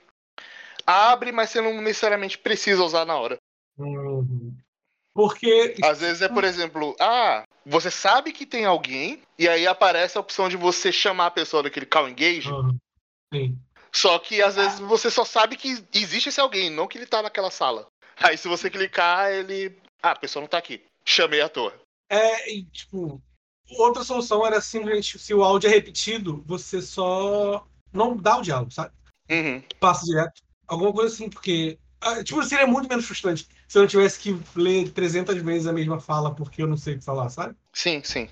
abre, 0.85 1.31
mas 1.31 1.49
você 1.49 1.61
não 1.61 1.81
necessariamente 1.81 2.37
precisa 2.37 2.83
usar 2.83 3.05
na 3.05 3.15
hora. 3.15 3.37
Uhum. 3.77 4.55
Porque. 5.13 5.75
Às 5.83 5.99
vezes 5.99 6.21
é, 6.21 6.29
por 6.29 6.43
exemplo, 6.43 6.95
ah, 6.99 7.43
você 7.65 7.89
sabe 7.89 8.31
que 8.31 8.45
tem 8.45 8.65
alguém, 8.65 9.21
e 9.37 9.47
aí 9.49 9.65
aparece 9.65 10.17
a 10.17 10.21
opção 10.21 10.47
de 10.47 10.55
você 10.55 10.91
chamar 10.91 11.27
a 11.27 11.31
pessoa 11.31 11.63
daquele 11.63 11.85
call 11.85 12.07
engage, 12.07 12.51
Uhum. 12.51 12.77
Sim. 13.33 13.57
só 13.91 14.17
que 14.19 14.41
às 14.41 14.55
vezes 14.55 14.79
você 14.79 15.09
só 15.11 15.25
sabe 15.25 15.57
que 15.57 15.83
existe 15.93 16.29
esse 16.29 16.39
alguém, 16.39 16.69
não 16.69 16.87
que 16.87 16.97
ele 16.97 17.07
tá 17.07 17.21
naquela 17.21 17.49
sala. 17.51 17.87
Aí 18.19 18.37
se 18.37 18.47
você 18.47 18.69
clicar, 18.69 19.31
ele. 19.31 19.77
Ah, 20.01 20.11
a 20.11 20.15
pessoa 20.15 20.41
não 20.41 20.49
tá 20.49 20.57
aqui. 20.57 20.83
Chamei 21.05 21.41
à 21.41 21.49
toa. 21.49 21.73
É, 22.09 22.51
e, 22.51 22.63
tipo, 22.65 23.21
outra 23.77 24.03
solução 24.03 24.45
era 24.45 24.61
simplesmente, 24.61 25.19
se 25.19 25.33
o 25.33 25.43
áudio 25.43 25.69
é 25.69 25.73
repetido, 25.73 26.43
você 26.45 26.81
só 26.81 27.65
não 27.91 28.15
dá 28.15 28.37
o 28.37 28.41
diálogo, 28.41 28.71
sabe? 28.71 28.93
Uhum. 29.29 29.61
Passa 29.79 30.05
direto. 30.05 30.41
Alguma 30.67 30.93
coisa 30.93 31.13
assim, 31.13 31.29
porque. 31.29 31.77
ah, 32.01 32.23
Tipo, 32.23 32.43
seria 32.43 32.67
muito 32.67 32.89
menos 32.89 33.05
frustrante 33.05 33.47
se 33.67 33.77
eu 33.77 33.81
não 33.81 33.89
tivesse 33.89 34.19
que 34.19 34.37
ler 34.55 34.91
300 34.91 35.41
vezes 35.41 35.67
a 35.67 35.73
mesma 35.73 35.99
fala 35.99 36.33
porque 36.33 36.61
eu 36.61 36.67
não 36.67 36.77
sei 36.77 36.95
o 36.95 36.99
que 36.99 37.03
falar, 37.03 37.29
sabe? 37.29 37.55
Sim, 37.73 38.01
sim. 38.03 38.29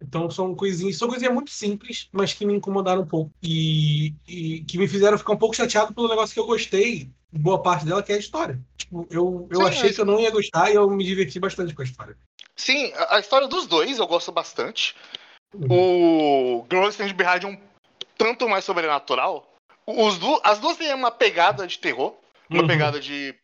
Então 0.00 0.30
são 0.30 0.54
coisinhas, 0.54 0.98
são 0.98 1.08
coisinhas 1.08 1.32
muito 1.32 1.50
simples, 1.50 2.08
mas 2.12 2.34
que 2.34 2.44
me 2.44 2.54
incomodaram 2.54 3.02
um 3.02 3.06
pouco. 3.06 3.32
E, 3.42 4.14
e 4.28 4.60
que 4.64 4.76
me 4.76 4.86
fizeram 4.86 5.16
ficar 5.16 5.32
um 5.32 5.38
pouco 5.38 5.56
chateado 5.56 5.94
pelo 5.94 6.08
negócio 6.08 6.34
que 6.34 6.40
eu 6.40 6.46
gostei, 6.46 7.10
boa 7.38 7.62
parte 7.62 7.84
dela, 7.84 8.02
que 8.02 8.12
é 8.12 8.16
a 8.16 8.18
história. 8.18 8.58
Tipo, 8.76 9.06
eu, 9.10 9.48
eu 9.50 9.60
Sim, 9.62 9.66
achei 9.68 9.82
mas- 9.84 9.94
que 9.94 10.00
eu 10.00 10.04
não 10.06 10.20
ia 10.20 10.30
gostar 10.30 10.70
e 10.70 10.74
eu 10.74 10.88
me 10.90 11.04
diverti 11.04 11.38
bastante 11.40 11.74
com 11.74 11.82
a 11.82 11.84
história. 11.84 12.16
Sim, 12.56 12.92
a, 12.94 13.16
a 13.16 13.20
história 13.20 13.48
dos 13.48 13.66
dois 13.66 13.98
eu 13.98 14.06
gosto 14.06 14.30
bastante. 14.30 14.94
Uhum. 15.54 16.60
O 16.60 16.66
Girl 16.70 16.88
Stand 16.88 17.12
Behind 17.14 17.44
é 17.44 17.46
um 17.46 17.58
tanto 18.16 18.48
mais 18.48 18.64
sobrenatural. 18.64 19.52
Os 19.86 20.18
du 20.18 20.40
as 20.42 20.58
duas 20.58 20.76
têm 20.76 20.94
uma 20.94 21.10
pegada 21.10 21.66
de 21.66 21.78
terror, 21.78 22.14
uma 22.48 22.62
Uhum. 22.62 22.66
pegada 22.66 22.98
de 23.00 23.34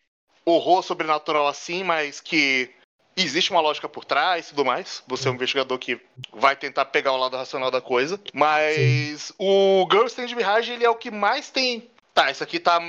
horror 0.45 0.83
sobrenatural 0.83 1.47
assim, 1.47 1.85
mas 1.85 2.21
que 2.21 2.71
existe 3.17 3.51
uma 3.51 3.61
lógica 3.61 3.89
por 3.89 4.05
trás 4.05 4.47
e 4.47 4.51
tudo 4.51 4.65
mais. 4.65 5.03
Você 5.07 5.29
é 5.29 5.31
um 5.31 5.35
investigador 5.35 5.79
que 5.79 6.01
vai 6.33 6.57
tentar 6.57 6.87
pegar 6.87 7.13
o 7.13 7.17
lado 7.19 7.37
racional 7.37 7.71
da 7.71 7.81
coisa. 7.81 8.19
Mas 8.33 9.33
o 9.39 9.87
Girl 9.91 10.07
Stand 10.07 10.35
Behind, 10.35 10.69
ele 10.69 10.85
é 10.85 10.91
o 10.91 10.95
que 10.97 11.11
mais 11.11 11.51
tem. 11.51 11.91
Tá, 12.15 12.31
isso 12.31 12.43
aqui 12.43 12.59
tá 12.59 12.81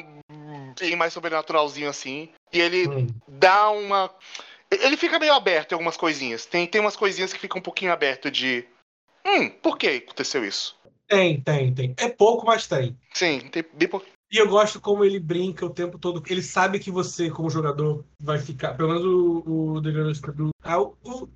bem 0.82 0.96
mais 0.96 1.14
sobrenaturalzinho 1.14 1.90
assim. 1.90 2.30
E 2.52 2.60
ele 2.60 2.88
Uhum. 2.88 3.08
dá 3.28 3.70
uma. 3.70 4.14
Ele 4.70 4.98
fica 4.98 5.20
meio 5.20 5.34
aberto 5.34 5.72
em 5.72 5.76
algumas 5.76 5.96
coisinhas. 5.96 6.46
Tem, 6.46 6.66
tem 6.66 6.82
umas 6.82 6.96
coisinhas 6.96 7.32
que 7.32 7.40
ficam 7.40 7.60
um 7.60 7.64
pouquinho 7.64 7.94
aberto 7.94 8.32
de. 8.32 8.66
Hum, 9.26 9.50
por 9.50 9.78
que 9.78 9.88
aconteceu 9.88 10.44
isso? 10.44 10.76
Tem, 11.08 11.40
tem, 11.42 11.74
tem. 11.74 11.94
É 11.98 12.10
pouco, 12.10 12.46
mas 12.46 12.68
tem. 12.68 12.98
Sim, 13.14 13.40
tem 13.52 13.64
bem 13.74 13.88
pouco. 13.88 14.06
E 14.32 14.38
eu 14.38 14.48
gosto 14.48 14.80
como 14.80 15.04
ele 15.04 15.20
brinca 15.20 15.66
o 15.66 15.70
tempo 15.70 16.00
todo. 16.00 16.24
Ele 16.28 16.42
sabe 16.42 16.80
que 16.80 16.90
você, 16.90 17.30
como 17.30 17.50
jogador, 17.50 18.04
vai 18.20 18.40
ficar. 18.40 18.76
Pelo 18.76 18.90
menos 18.90 19.04
o, 19.04 19.44
o 19.46 19.82
The 19.82 20.32
do. 20.32 20.50
Ah, 20.64 20.80
o, 20.82 20.96
o, 21.04 21.28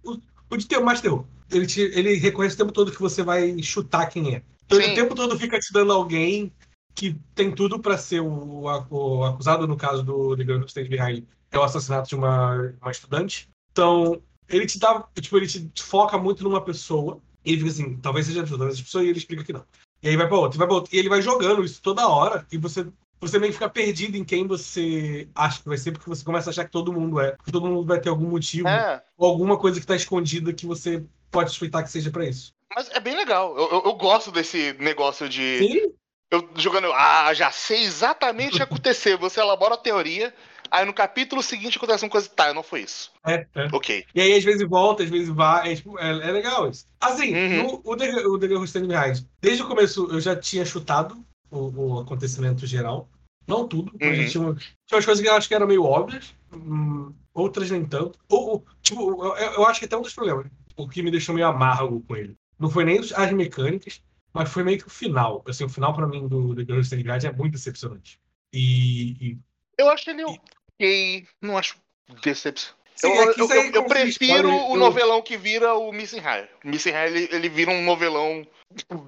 o, 0.50 0.58
de 0.58 0.66
ter 0.66 0.80
mais 0.80 1.02
terror. 1.02 1.26
Ele, 1.52 1.68
te, 1.68 1.82
ele 1.82 2.16
reconhece 2.16 2.56
o 2.56 2.58
tempo 2.58 2.72
todo 2.72 2.92
que 2.92 3.02
você 3.02 3.22
vai 3.22 3.62
chutar 3.62 4.08
quem 4.08 4.36
é. 4.36 4.42
Então 4.66 4.80
ele 4.80 4.94
o 4.94 4.96
tempo 4.96 5.14
todo 5.14 5.38
fica 5.38 5.60
te 5.60 5.72
dando 5.72 5.92
alguém 5.92 6.52
que 6.96 7.16
tem 7.36 7.52
tudo 7.52 7.78
pra 7.80 7.98
ser 7.98 8.22
o, 8.22 8.62
o 8.62 9.24
acusado, 9.26 9.68
no 9.68 9.76
caso 9.76 10.02
do 10.02 10.36
The 10.36 10.44
Who 10.44 10.66
Stands 10.66 10.90
Behind, 10.90 11.26
é 11.52 11.60
o 11.60 11.64
assassinato 11.64 12.08
de 12.10 12.16
uma, 12.16 12.74
uma 12.82 12.92
estudante. 12.92 13.50
Então, 13.72 14.22
ele 14.48 14.66
te 14.66 14.80
dá. 14.80 15.06
Tipo, 15.20 15.38
ele 15.38 15.48
te 15.48 15.84
foca 15.84 16.18
muito 16.18 16.44
numa 16.44 16.62
pessoa. 16.62 17.20
E 17.44 17.52
ele 17.52 17.60
fica 17.60 17.72
assim, 17.72 17.98
talvez 17.98 18.26
seja 18.26 18.44
todas 18.44 18.74
as 18.74 18.82
pessoas, 18.82 19.06
e 19.06 19.10
ele 19.10 19.20
explica 19.20 19.44
que 19.44 19.54
não. 19.54 19.64
E 20.02 20.10
aí 20.10 20.16
vai 20.18 20.28
pra 20.28 20.38
outra, 20.38 20.58
vai 20.58 20.68
pra 20.68 20.76
outra. 20.78 20.96
E 20.96 21.00
ele 21.00 21.10
vai 21.10 21.22
jogando 21.22 21.64
isso 21.64 21.80
toda 21.82 22.08
hora, 22.08 22.46
e 22.52 22.58
você, 22.58 22.88
você 23.20 23.38
meio 23.38 23.52
que 23.52 23.58
fica 23.60 23.70
perdido 23.70 24.18
em 24.18 24.24
quem 24.24 24.48
você 24.48 25.28
acha 25.36 25.62
que 25.62 25.68
vai 25.68 25.78
ser, 25.78 25.92
porque 25.92 26.10
você 26.10 26.24
começa 26.24 26.50
a 26.50 26.52
achar 26.52 26.66
que 26.66 26.72
todo 26.72 26.94
mundo 26.94 27.20
é. 27.20 27.36
Que 27.44 27.52
todo 27.52 27.68
mundo 27.68 27.86
vai 27.86 28.00
ter 28.00 28.10
algum 28.10 28.28
motivo, 28.28 28.68
É, 28.68 29.04
ou 29.18 29.30
alguma 29.30 29.58
coisa 29.58 29.80
que 29.80 29.86
tá 29.86 29.96
escondida 29.96 30.54
que 30.54 30.66
você 30.66 31.04
pode 31.30 31.50
suspeitar 31.52 31.84
que 31.84 31.92
seja 31.92 32.10
pra 32.10 32.26
isso. 32.26 32.52
mas 32.76 32.90
é 32.90 33.00
bem 33.00 33.16
legal. 33.16 33.56
Eu, 33.58 33.70
eu, 33.70 33.84
eu 33.86 33.94
gosto 33.94 34.32
desse 34.32 34.74
negócio 34.80 35.30
de. 35.30 35.60
Sim, 35.60 35.94
Eu 36.36 36.50
jogando. 36.56 36.92
Ah, 36.94 37.34
já 37.34 37.52
sei 37.52 37.84
exatamente 37.84 38.54
o 38.54 38.58
que 38.58 38.64
aconteceu. 38.64 39.18
Você 39.18 39.40
elabora 39.40 39.76
a 39.76 39.78
teoria. 39.78 40.34
Aí 40.72 40.84
no 40.84 40.94
capítulo 40.94 41.44
seguinte 41.44 41.78
acontece 41.78 42.04
uma 42.04 42.10
coisa. 42.10 42.28
Tá, 42.28 42.54
não 42.54 42.64
foi 42.64 42.82
isso. 42.82 43.12
é, 43.26 43.46
é. 43.56 43.68
Ok. 43.72 44.06
E 44.14 44.20
aí, 44.22 44.34
às 44.34 44.44
vezes, 44.44 44.68
volta, 44.68 45.04
às 45.04 45.10
vezes 45.10 45.30
vai. 45.30 45.72
É, 45.72 45.76
tipo, 45.76 45.98
é, 46.00 46.10
é 46.10 46.32
legal 46.32 46.70
isso. 46.70 46.86
Assim, 47.00 47.34
Uhum. 47.36 47.64
no, 47.64 47.82
o 47.84 47.96
The, 47.96 48.10
o 48.28 48.38
The 48.40 48.48
Behind, 48.48 49.24
desde 49.42 49.64
o 49.64 49.68
começo 49.68 50.08
eu 50.12 50.20
já 50.20 50.36
tinha 50.36 50.66
chutado 50.66 51.24
o, 51.52 51.96
o 51.96 52.00
acontecimento 52.00 52.66
geral. 52.66 53.08
Não 53.48 53.68
tudo, 53.68 53.92
mas 54.02 54.18
Uhum. 54.18 54.26
tinha, 54.28 54.44
uma- 54.44 54.56
tinha 54.56 54.98
umas 54.98 55.06
coisas 55.06 55.22
que 55.24 55.30
eu 55.30 55.36
acho 55.36 55.48
que 55.48 55.54
eram 55.54 55.68
meio 55.68 55.84
óbvias, 55.84 56.34
hum, 56.52 57.14
outras 57.32 57.70
nem 57.70 57.86
tanto. 57.86 58.18
Ou, 58.28 58.50
ou, 58.50 58.66
tipo, 58.82 59.24
eu, 59.24 59.36
eu 59.36 59.68
acho 59.68 59.80
que 59.80 59.86
até 59.86 59.96
um 59.96 60.02
dos 60.02 60.14
problemas, 60.16 60.48
o 60.76 60.90
que 60.90 61.04
me 61.04 61.12
deixou 61.12 61.36
meio 61.36 61.46
amargo 61.48 62.04
com 62.08 62.16
ele. 62.16 62.36
Não 62.60 62.72
foi 62.72 62.84
nem 62.84 62.98
as 63.00 63.32
mecânicas, 63.34 64.02
mas 64.36 64.50
foi 64.52 64.64
meio 64.64 64.78
que 64.78 64.86
o 64.88 64.90
final. 64.90 65.44
Assim, 65.48 65.64
o 65.64 65.70
final 65.70 65.94
pra 65.94 66.06
mim 66.06 66.28
do 66.28 66.54
The 66.54 66.80
Stand 66.82 66.98
Guide 67.04 67.28
é 67.28 67.32
muito 67.32 67.54
decepcionante. 67.54 68.20
E, 68.54 69.12
e 69.32 69.38
Eu 69.78 69.90
acho 69.90 70.10
ele 70.10 70.24
ok. 70.26 71.26
Não 71.42 71.58
acho 71.58 71.78
decepção. 72.22 72.76
Sim, 72.96 73.08
eu, 73.08 73.14
é 73.14 73.34
eu, 73.38 73.50
eu- 73.50 73.64
eu 73.64 73.72
como 73.74 73.88
se 73.88 73.94
prefiro 73.96 74.10
spoiler, 74.10 74.46
o 74.70 74.74
eu- 74.74 74.80
novelão 74.80 75.22
que 75.22 75.38
vira 75.38 75.74
o 75.74 75.92
Missing 75.92 76.20
High. 76.20 76.50
O 76.64 76.68
Missing 76.68 76.92
High, 76.92 77.08
ele, 77.08 77.30
ele 77.32 77.50
vira 77.50 77.72
um 77.72 77.84
novelão. 77.84 78.46
tipo, 78.76 79.06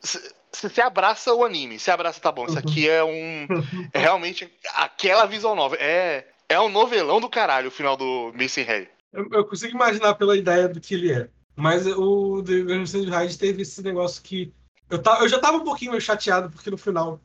se- 0.00 0.34
se 0.52 0.68
Você 0.68 0.80
abraça 0.80 1.32
o 1.32 1.44
anime, 1.44 1.78
se 1.78 1.90
abraça, 1.90 2.20
tá 2.20 2.30
bom. 2.30 2.46
Isso 2.46 2.58
aqui 2.58 2.88
é 2.88 3.02
um. 3.02 3.46
É 3.92 3.98
realmente 3.98 4.52
aquela 4.74 5.24
visão 5.26 5.54
nova. 5.56 5.76
É, 5.76 6.26
é 6.48 6.60
um 6.60 6.68
novelão 6.68 7.20
do 7.20 7.28
caralho 7.30 7.68
o 7.68 7.72
final 7.72 7.96
do 7.96 8.32
Missing 8.34 8.62
High. 8.64 8.88
Eu, 9.12 9.28
eu 9.32 9.44
consigo 9.46 9.74
imaginar 9.74 10.14
pela 10.14 10.36
ideia 10.36 10.68
do 10.68 10.80
que 10.80 10.94
ele 10.94 11.12
é. 11.12 11.28
Mas 11.56 11.86
o 11.86 12.42
The 12.42 12.62
Gungeon 12.62 13.10
Ride 13.20 13.38
teve 13.38 13.62
esse 13.62 13.82
negócio 13.82 14.22
que. 14.22 14.52
Eu, 14.88 14.98
ta, 15.00 15.18
eu 15.20 15.28
já 15.28 15.38
tava 15.38 15.58
um 15.58 15.64
pouquinho 15.64 15.98
chateado, 16.00 16.50
porque 16.50 16.70
no 16.70 16.76
final 16.78 17.20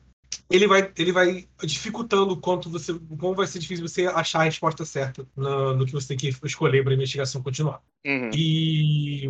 ele 0.50 0.66
vai, 0.66 0.90
ele 0.96 1.12
vai 1.12 1.48
dificultando 1.62 2.32
o 2.34 2.36
quanto 2.36 2.68
você. 2.70 2.94
como 3.18 3.34
vai 3.34 3.46
ser 3.46 3.58
difícil 3.58 3.86
você 3.86 4.06
achar 4.06 4.40
a 4.40 4.44
resposta 4.44 4.84
certa 4.84 5.26
no, 5.36 5.76
no 5.76 5.86
que 5.86 5.92
você 5.92 6.08
tem 6.08 6.16
que 6.16 6.34
escolher 6.46 6.82
para 6.82 6.92
a 6.92 6.96
investigação 6.96 7.42
continuar. 7.42 7.80
Uhum. 8.06 8.30
E 8.34 9.28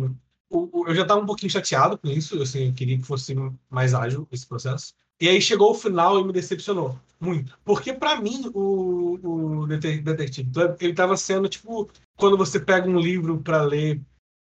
o- 0.49 0.81
o- 0.81 0.87
eu 0.87 0.95
já 0.95 1.05
tava 1.05 1.21
um 1.21 1.25
pouquinho 1.25 1.51
chateado 1.51 1.97
com 1.97 2.07
isso, 2.09 2.41
assim, 2.41 2.67
eu 2.67 2.73
queria 2.73 2.97
que 2.97 3.03
fosse 3.05 3.35
mais 3.69 3.93
ágil 3.93 4.27
esse 4.31 4.45
processo. 4.47 4.93
E 5.21 5.27
aí 5.27 5.41
chegou 5.41 5.71
o 5.71 5.75
final 5.75 6.17
e 6.19 6.23
me 6.23 6.31
decepcionou 6.31 6.97
muito. 7.19 7.57
Porque 7.65 7.91
pra 7.93 8.19
mim, 8.21 8.49
o, 8.53 9.19
o 9.61 9.67
Dete- 9.67 10.01
Detective 10.01 10.49
Club, 10.51 10.75
ele 10.79 10.93
tava 10.93 11.17
sendo 11.17 11.49
tipo 11.49 11.89
quando 12.17 12.37
você 12.37 12.57
pega 12.59 12.87
um 12.89 12.99
livro 12.99 13.37
pra 13.41 13.61
ler 13.63 14.01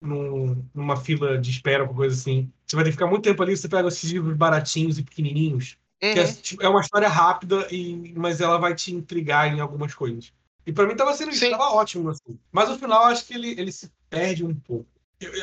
num- 0.06 0.64
numa 0.74 0.96
fila 0.96 1.38
de 1.38 1.50
espera, 1.50 1.82
alguma 1.82 1.98
coisa 2.00 2.14
assim. 2.14 2.50
Você 2.66 2.76
vai 2.76 2.84
ter 2.84 2.90
que 2.90 2.96
ficar 2.96 3.06
muito 3.06 3.22
tempo 3.24 3.42
ali, 3.42 3.56
você 3.56 3.68
pega 3.68 3.88
esses 3.88 4.10
livros 4.10 4.36
baratinhos 4.36 4.98
e 4.98 5.02
pequenininhos. 5.02 5.76
Que 6.00 6.06
é, 6.18 6.24
Uhum. 6.24 6.32
tipo, 6.34 6.62
é 6.62 6.68
uma 6.68 6.80
história 6.80 7.08
rápida, 7.08 7.66
e, 7.70 8.12
mas 8.16 8.40
ela 8.40 8.58
vai 8.58 8.74
te 8.74 8.92
intrigar 8.94 9.48
em 9.54 9.60
algumas 9.60 9.94
coisas. 9.94 10.32
E 10.66 10.72
pra 10.72 10.86
mim 10.86 10.94
tava 10.96 11.14
sendo 11.14 11.30
isso, 11.30 11.48
tava 11.50 11.70
ótimo. 11.70 12.10
Assim. 12.10 12.38
Mas 12.52 12.68
no 12.68 12.78
final 12.78 13.04
acho 13.04 13.26
que 13.26 13.34
ele, 13.34 13.50
ele 13.58 13.72
se 13.72 13.90
perde 14.10 14.44
um 14.44 14.54
pouco. 14.54 14.86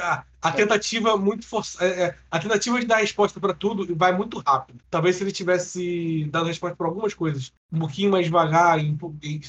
A, 0.01 0.23
a 0.41 0.51
tentativa 0.51 1.17
muito 1.17 1.47
forçada. 1.47 2.15
a 2.29 2.37
tentativa 2.39 2.79
de 2.79 2.85
dar 2.85 2.97
resposta 2.97 3.39
pra 3.39 3.53
tudo 3.53 3.95
vai 3.95 4.15
muito 4.15 4.37
rápido. 4.45 4.79
Talvez 4.91 5.15
se 5.15 5.23
ele 5.23 5.31
tivesse 5.31 6.25
dado 6.29 6.45
resposta 6.45 6.75
pra 6.75 6.85
algumas 6.87 7.13
coisas 7.15 7.51
um 7.71 7.79
pouquinho 7.79 8.11
mais 8.11 8.25
devagar 8.25 8.77
e 8.83 8.95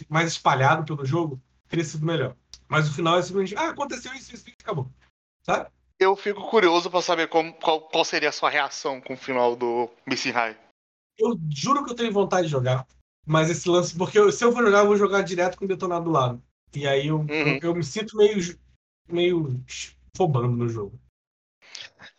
mais 0.09 0.29
espalhado 0.33 0.85
pelo 0.85 1.05
jogo, 1.05 1.39
teria 1.69 1.85
sido 1.85 2.07
melhor. 2.07 2.35
Mas 2.73 2.89
o 2.89 2.95
final 2.95 3.19
é 3.19 3.23
simplesmente, 3.23 3.55
ah, 3.55 3.69
aconteceu 3.69 4.15
isso, 4.15 4.35
isso, 4.35 4.49
isso, 4.49 4.57
acabou. 4.63 4.89
Sabe? 5.45 5.71
Eu 6.01 6.17
fico 6.17 6.49
curioso 6.49 6.91
pra 6.91 7.03
saber 7.03 7.29
como- 7.29 7.53
qual, 7.53 7.83
qual 7.83 8.03
seria 8.03 8.31
a 8.31 8.33
sua 8.33 8.49
reação 8.49 8.99
com 8.99 9.13
o 9.13 9.17
final 9.17 9.55
do 9.55 9.91
Missing 10.07 10.31
High. 10.31 10.59
Eu 11.19 11.39
juro 11.55 11.85
que 11.85 11.93
eu 11.93 11.95
tenho 11.95 12.11
vontade 12.11 12.47
de 12.47 12.51
jogar, 12.53 12.87
mas 13.27 13.51
esse 13.51 13.69
lance, 13.69 13.95
porque 13.97 14.19
eu- 14.19 14.33
se 14.33 14.43
eu 14.43 14.51
for 14.53 14.65
jogar, 14.65 14.79
eu 14.79 14.87
vou 14.87 14.97
jogar 14.97 15.21
direto 15.21 15.59
com 15.59 15.67
o 15.67 15.69
detonado 15.69 16.07
do 16.07 16.11
lado. 16.11 16.43
E 16.75 16.87
aí 16.89 17.09
eu, 17.09 17.27
eu, 17.29 17.59
eu 17.63 17.75
me 17.75 17.85
sinto 17.85 18.17
meio, 18.17 18.39
meio 19.07 19.63
fobando 20.17 20.57
no 20.57 20.67
jogo. 20.67 20.99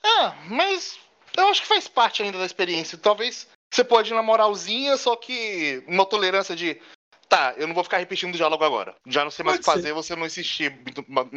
Ah, 0.03 0.35
mas 0.49 0.99
eu 1.35 1.47
acho 1.47 1.63
que 1.63 1.67
faz 1.67 1.87
parte 1.87 2.21
ainda 2.21 2.37
da 2.37 2.45
experiência. 2.45 2.95
Talvez 2.97 3.47
você 3.73 3.83
pode 3.83 4.11
ir 4.11 4.15
na 4.15 4.21
moralzinha, 4.21 4.95
só 4.97 5.15
que 5.15 5.83
uma 5.87 6.05
tolerância 6.05 6.55
de. 6.55 6.79
Tá, 7.35 7.53
eu 7.57 7.67
não 7.67 7.73
vou 7.73 7.83
ficar 7.83 7.97
repetindo 7.97 8.33
o 8.33 8.37
diálogo 8.37 8.63
agora. 8.63 8.95
Já 9.07 9.23
não 9.23 9.31
sei 9.31 9.43
mais 9.43 9.57
o 9.57 9.59
que 9.59 9.65
fazer, 9.65 9.91
você 9.93 10.15
não 10.15 10.25
insistir, 10.25 10.69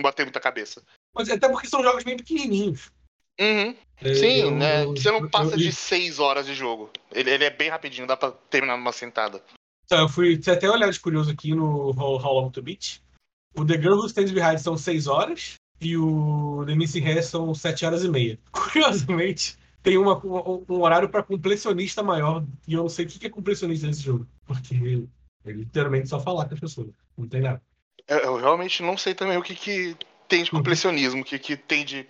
bater 0.02 0.24
muita 0.24 0.38
cabeça. 0.40 0.82
Mas 1.14 1.30
até 1.30 1.48
porque 1.48 1.68
são 1.68 1.82
jogos 1.82 2.04
bem 2.04 2.16
pequenininhos. 2.16 2.90
Uhum. 3.40 3.74
É, 4.02 4.14
Sim, 4.14 4.36
eu- 4.40 4.50
né? 4.50 4.84
eu- 4.84 4.90
Você 4.90 5.10
não 5.10 5.20
eu- 5.20 5.30
passa 5.30 5.52
eu- 5.52 5.58
de 5.58 5.72
seis 5.72 6.18
horas 6.18 6.44
de 6.46 6.54
jogo. 6.54 6.90
Ele, 7.12 7.30
ele 7.30 7.44
é 7.44 7.50
bem 7.50 7.70
rapidinho, 7.70 8.06
dá 8.06 8.16
pra 8.16 8.30
terminar 8.30 8.76
numa 8.76 8.92
sentada. 8.92 9.42
Então, 9.84 10.00
eu 10.00 10.08
fui 10.08 10.38
até 10.46 10.68
olhar 10.68 10.90
de 10.90 11.00
curioso 11.00 11.30
aqui 11.30 11.54
no 11.54 11.90
How, 11.98 12.20
How 12.22 12.40
Long 12.40 12.50
to 12.50 12.60
Beat. 12.62 13.00
O 13.56 13.64
The 13.64 13.74
Girl 13.80 13.94
Who 13.94 14.06
Stands 14.06 14.32
Behind 14.32 14.58
são 14.58 14.76
6 14.76 15.06
horas 15.06 15.54
e 15.80 15.96
o 15.96 16.62
The 16.66 16.74
Missing 16.74 17.04
Hair 17.06 17.24
são 17.24 17.54
7 17.54 17.86
horas 17.86 18.04
e 18.04 18.08
meia. 18.08 18.38
Curiosamente, 18.52 19.56
tem 19.82 19.96
uma- 19.96 20.18
um, 20.26 20.64
um 20.68 20.80
horário 20.82 21.08
para 21.08 21.22
completionista 21.22 22.02
maior 22.02 22.44
e 22.66 22.74
eu 22.74 22.82
não 22.82 22.88
sei 22.88 23.06
o 23.06 23.08
que 23.08 23.18
que 23.18 23.26
é 23.28 23.30
completionista 23.30 23.86
nesse 23.86 24.02
jogo. 24.02 24.26
Porque 24.46 25.06
ele 25.50 25.60
literalmente 25.60 26.08
só 26.08 26.20
falar 26.20 26.46
com 26.46 26.54
as 26.54 26.60
pessoas. 26.60 26.88
Não 27.16 27.28
tem 27.28 27.40
nada. 27.40 27.62
Eu, 28.08 28.18
eu 28.18 28.36
realmente 28.36 28.82
não 28.82 28.96
sei 28.96 29.14
também 29.14 29.36
o 29.36 29.42
que, 29.42 29.54
que 29.54 29.96
tem 30.28 30.42
de 30.44 30.50
Uhum. 30.52 30.58
completionismo, 30.58 31.22
o 31.22 31.24
que, 31.24 31.38
que 31.38 31.56
tem 31.56 31.84
de. 31.84 32.06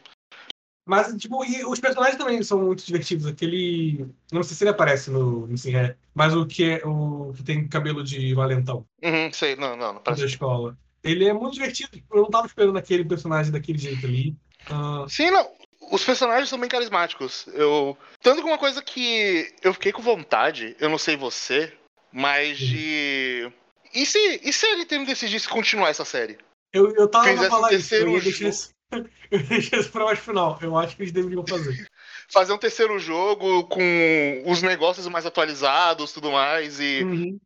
Mas, 0.88 1.12
tipo, 1.16 1.44
e 1.44 1.64
os 1.64 1.80
personagens 1.80 2.16
também 2.16 2.40
são 2.42 2.62
muito 2.62 2.84
divertidos. 2.84 3.26
Aquele. 3.26 4.06
Não 4.32 4.42
sei 4.42 4.56
se 4.56 4.62
ele 4.62 4.70
aparece 4.70 5.10
no 5.10 5.48
Hair, 5.64 5.96
mas 6.14 6.32
o 6.34 6.46
que 6.46 6.64
é 6.64 6.86
o 6.86 7.32
que 7.36 7.42
tem 7.42 7.66
cabelo 7.66 8.04
de 8.04 8.32
valentão. 8.34 8.86
Uhum, 9.02 9.32
sei, 9.32 9.56
não, 9.56 9.76
não, 9.76 9.94
não 9.94 10.00
parece. 10.02 10.22
da 10.22 10.28
escola. 10.28 10.78
Ele 11.02 11.24
é 11.26 11.32
muito 11.32 11.54
divertido. 11.54 11.90
Eu 12.10 12.22
não 12.22 12.30
tava 12.30 12.46
esperando 12.46 12.76
aquele 12.78 13.04
personagem 13.04 13.50
daquele 13.52 13.78
jeito 13.78 14.06
ali. 14.06 14.36
Ah, 14.68 15.06
Sim, 15.08 15.30
não. 15.30 15.50
Os 15.92 16.04
personagens 16.04 16.48
são 16.48 16.58
bem 16.58 16.68
carismáticos. 16.68 17.46
Eu. 17.48 17.96
Tanto 18.20 18.42
que 18.42 18.48
uma 18.48 18.58
coisa 18.58 18.82
que 18.82 19.52
eu 19.62 19.72
fiquei 19.72 19.92
com 19.92 20.02
vontade, 20.02 20.76
eu 20.80 20.88
não 20.88 20.98
sei 20.98 21.16
você, 21.16 21.72
mas 22.16 22.56
de. 22.58 23.52
E 23.94 24.06
se, 24.06 24.40
e 24.42 24.50
se 24.50 24.64
a 24.64 24.76
Nintendo 24.78 25.04
decidisse 25.04 25.46
continuar 25.46 25.90
essa 25.90 26.04
série? 26.04 26.38
eu, 26.72 26.94
eu 26.94 27.08
tava 27.08 27.32
pra 27.34 27.50
falar 27.50 27.68
um 27.68 27.76
isso. 27.76 27.94
Eu 27.94 28.08
ia 28.08 28.20
terceiro 28.20 28.20
deixar 28.22 28.38
jogo. 28.38 28.48
isso, 28.48 28.70
eu 29.30 29.42
deixei 29.42 29.78
isso 29.78 29.92
pra 29.92 30.04
mais 30.06 30.18
final. 30.18 30.58
Eu 30.62 30.78
acho 30.78 30.96
que 30.96 31.02
eles 31.02 31.12
deveriam 31.12 31.46
fazer. 31.46 31.86
Fazer 32.28 32.52
um 32.52 32.58
terceiro 32.58 32.98
jogo 32.98 33.64
com 33.68 34.42
os 34.46 34.60
negócios 34.60 35.06
mais 35.06 35.24
atualizados 35.24 36.12
tudo 36.12 36.32
mais 36.32 36.80
e 36.80 37.04
Uhum. 37.04 37.38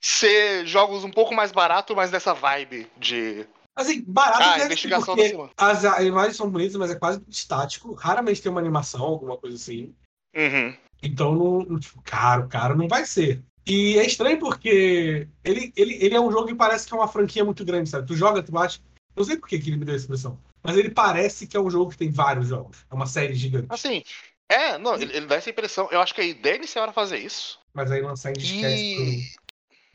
ser 0.00 0.66
jogos 0.66 1.04
um 1.04 1.10
pouco 1.12 1.32
mais 1.32 1.52
baratos, 1.52 1.94
mas 1.94 2.10
nessa 2.10 2.34
vibe 2.34 2.90
de. 2.96 3.46
Assim, 3.76 4.02
barato 4.02 4.42
Ah, 4.42 4.58
ser, 4.58 4.64
investigação 4.64 5.14
porque 5.14 5.36
as 5.56 5.84
imagens 6.02 6.36
são 6.36 6.50
bonitas, 6.50 6.74
mas 6.74 6.90
é 6.90 6.96
quase 6.98 7.22
estático. 7.28 7.92
Raramente 7.94 8.42
tem 8.42 8.50
uma 8.50 8.60
animação, 8.60 9.02
alguma 9.02 9.36
coisa 9.36 9.56
assim. 9.56 9.94
Uhum. 10.34 10.74
Então, 11.02 11.34
não, 11.36 11.58
não, 11.60 11.78
tipo, 11.78 12.02
caro, 12.02 12.48
caro 12.48 12.76
não 12.76 12.88
vai 12.88 13.04
ser. 13.04 13.44
E 13.66 13.98
é 13.98 14.06
estranho 14.06 14.38
porque 14.38 15.26
ele, 15.44 15.72
ele, 15.76 15.94
ele 16.00 16.14
é 16.14 16.20
um 16.20 16.30
jogo 16.30 16.46
que 16.46 16.54
parece 16.54 16.86
que 16.86 16.94
é 16.94 16.96
uma 16.96 17.08
franquia 17.08 17.44
muito 17.44 17.64
grande, 17.64 17.90
sabe? 17.90 18.06
Tu 18.06 18.14
joga, 18.14 18.42
tu 18.42 18.56
acha. 18.56 18.78
Não 19.16 19.24
sei 19.24 19.36
por 19.36 19.48
que 19.48 19.58
que 19.58 19.70
ele 19.70 19.76
me 19.76 19.84
deu 19.84 19.94
essa 19.94 20.04
impressão. 20.04 20.38
Mas 20.62 20.76
ele 20.76 20.90
parece 20.90 21.46
que 21.46 21.56
é 21.56 21.60
um 21.60 21.70
jogo 21.70 21.90
que 21.90 21.96
tem 21.96 22.10
vários 22.10 22.48
jogos. 22.48 22.84
É 22.90 22.94
uma 22.94 23.06
série 23.06 23.34
gigante. 23.34 23.66
Assim. 23.68 24.04
É, 24.48 24.78
não, 24.78 24.94
ele, 24.94 25.16
ele 25.16 25.26
dá 25.26 25.36
essa 25.36 25.50
impressão. 25.50 25.88
Eu 25.90 26.00
acho 26.00 26.14
que 26.14 26.20
a 26.20 26.24
ideia 26.24 26.56
inicial 26.56 26.84
era 26.84 26.92
fazer 26.92 27.18
isso. 27.18 27.58
Mas 27.74 27.90
aí 27.90 28.00
lançar 28.00 28.30
em 28.30 28.34
disquete 28.34 28.82
E. 28.82 28.96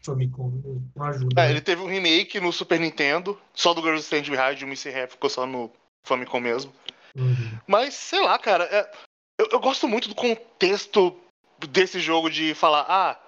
pro 0.01 0.13
Famicom 0.13 0.81
não 0.95 1.05
ajuda. 1.05 1.41
É, 1.41 1.45
né? 1.45 1.51
ele 1.51 1.61
teve 1.61 1.81
um 1.81 1.87
remake 1.87 2.39
no 2.39 2.51
Super 2.51 2.79
Nintendo, 2.79 3.39
só 3.53 3.73
do 3.73 3.81
Girls 3.81 4.03
Stand 4.03 4.23
Behind, 4.23 4.61
o 4.61 4.67
Missy 4.67 4.89
Rap 4.89 5.11
ficou 5.11 5.29
só 5.29 5.45
no 5.45 5.71
Famicom 6.03 6.39
mesmo. 6.39 6.73
Uhum. 7.15 7.59
Mas, 7.67 7.93
sei 7.93 8.21
lá, 8.21 8.37
cara, 8.37 8.65
é- 8.65 8.91
eu, 9.39 9.47
eu 9.51 9.59
gosto 9.59 9.87
muito 9.87 10.09
do 10.09 10.15
contexto 10.15 11.17
desse 11.69 11.99
jogo 11.99 12.29
de 12.29 12.53
falar, 12.53 12.85
ah, 12.89 13.19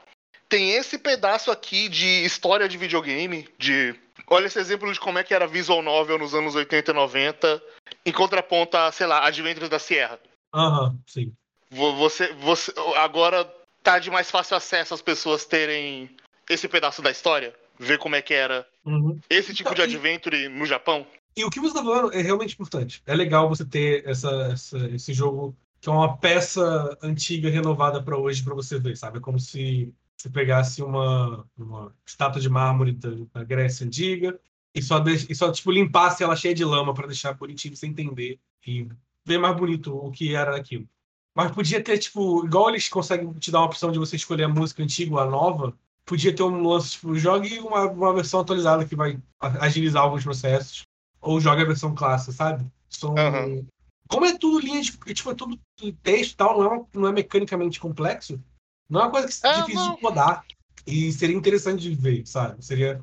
tem 0.54 0.70
esse 0.76 1.00
pedaço 1.00 1.50
aqui 1.50 1.90
de 1.90 2.06
história 2.24 2.70
de 2.70 2.78
videogame, 2.78 3.48
de. 3.58 3.96
Olha 4.28 4.46
esse 4.46 4.60
exemplo 4.60 4.94
de 4.94 5.00
como 5.00 5.18
é 5.18 5.24
que 5.24 5.34
era 5.34 5.48
visual 5.48 5.82
novel 5.82 6.20
nos 6.20 6.36
anos 6.36 6.54
80 6.54 6.92
e 6.92 6.94
90, 6.94 7.64
em 8.06 8.12
contraponto 8.12 8.78
a, 8.78 8.92
sei 8.92 9.08
lá, 9.08 9.26
Adventures 9.26 9.68
da 9.68 9.80
Sierra. 9.80 10.20
Aham, 10.54 10.96
sim. 11.08 11.34
Vo- 11.72 11.96
Você, 11.96 12.32
você 12.34 12.72
agora 12.98 13.52
tá 13.82 13.98
de 13.98 14.12
mais 14.12 14.30
fácil 14.30 14.56
acesso 14.56 14.94
as 14.94 15.02
pessoas 15.02 15.44
terem 15.44 16.08
esse 16.48 16.68
pedaço 16.68 17.02
da 17.02 17.10
história, 17.10 17.52
ver 17.80 17.98
como 17.98 18.16
é 18.16 18.22
que 18.22 18.36
era 18.36 18.64
Uhum. 18.86 19.20
esse 19.28 19.56
tipo 19.56 19.74
de 19.74 19.82
Então, 19.82 19.92
e- 19.92 19.96
adventure 19.96 20.50
no 20.50 20.68
Japão. 20.68 21.08
E 21.36 21.44
o 21.44 21.50
que 21.50 21.60
você 21.60 21.74
tá 21.74 21.84
falando 21.84 22.14
é 22.14 22.22
realmente 22.22 22.54
importante. 22.54 23.02
É 23.08 23.16
legal 23.16 23.50
você 23.50 23.66
ter 23.66 24.08
essa, 24.08 24.30
essa- 24.54 24.88
esse 24.94 25.14
jogo 25.16 25.58
que 25.82 25.90
é 25.90 25.92
uma 25.92 26.16
peça 26.16 26.96
antiga 27.02 27.50
renovada 27.50 28.02
para 28.04 28.16
hoje 28.18 28.44
para 28.44 28.54
você 28.54 28.78
ver, 28.80 28.96
sabe? 28.96 29.18
É 29.18 29.22
como 29.22 29.40
se 29.40 29.92
você 30.18 30.30
pegasse 30.30 30.82
uma, 30.82 31.46
uma 31.58 31.94
estátua 32.06 32.42
de 32.42 32.50
mármore 32.50 32.94
da, 32.94 33.10
da 33.34 33.44
Grécia 33.44 33.86
antiga 33.86 34.40
e 34.74 34.82
só, 34.82 35.00
deix- 35.00 35.28
e 35.30 35.36
só 35.36 35.52
tipo, 35.52 35.72
limpasse 35.72 36.24
ela 36.24 36.36
cheia 36.36 36.54
de 36.56 36.64
lama 36.66 36.94
para 36.94 37.08
deixar 37.08 37.34
bonitinho 37.34 37.76
você 37.76 37.88
entender 37.88 38.40
e 38.66 38.88
ver 39.26 39.38
mais 39.38 39.56
bonito 39.56 39.96
o 39.96 40.12
que 40.12 40.34
era 40.36 40.56
aquilo. 40.56 40.88
Mas 41.36 41.52
podia 41.52 41.84
ter, 41.84 41.98
tipo, 41.98 42.46
igual 42.46 42.70
eles 42.70 42.88
conseguem 42.88 43.32
te 43.34 43.52
dar 43.52 43.60
uma 43.60 43.66
opção 43.66 43.92
de 43.92 43.98
você 44.00 44.16
escolher 44.16 44.44
a 44.44 44.50
música 44.50 44.84
antiga 44.84 45.14
ou 45.14 45.20
a 45.20 45.26
nova, 45.26 45.76
podia 46.06 46.36
ter 46.36 46.44
um 46.44 46.68
lance, 46.68 46.92
tipo, 46.92 47.16
jogue 47.16 47.60
uma, 47.60 47.90
uma 47.90 48.14
versão 48.14 48.40
atualizada 48.40 48.86
que 48.86 48.96
vai 48.96 49.20
agilizar 49.40 50.04
alguns 50.04 50.24
processos 50.24 50.84
ou 51.20 51.40
joga 51.40 51.64
a 51.64 51.66
versão 51.66 51.96
clássica, 51.96 52.32
sabe? 52.34 52.72
São... 52.90 53.18
Aham. 53.18 53.66
Como 54.08 54.26
é 54.26 54.38
tudo 54.38 54.60
linha 54.60 54.82
de. 54.82 54.92
Tipo, 54.92 55.32
é 55.32 55.36
tudo 55.36 55.60
texto 56.04 56.34
e 56.34 56.36
tal, 56.36 56.60
não 56.60 56.76
é, 56.76 56.86
não 56.94 57.08
é 57.08 57.12
mecanicamente 57.12 57.80
complexo, 57.80 58.40
não 58.90 59.02
é 59.02 59.04
uma 59.06 59.12
coisa 59.12 59.28
que 59.28 59.34
é 59.46 59.50
Ah, 59.50 59.62
difícil 59.62 59.88
não. 59.88 59.96
de 59.96 60.02
codar. 60.02 60.46
E 60.86 61.12
seria 61.14 61.36
interessante 61.36 61.82
de 61.82 61.96
ver, 61.96 62.26
sabe? 62.26 62.64
Seria 62.64 63.02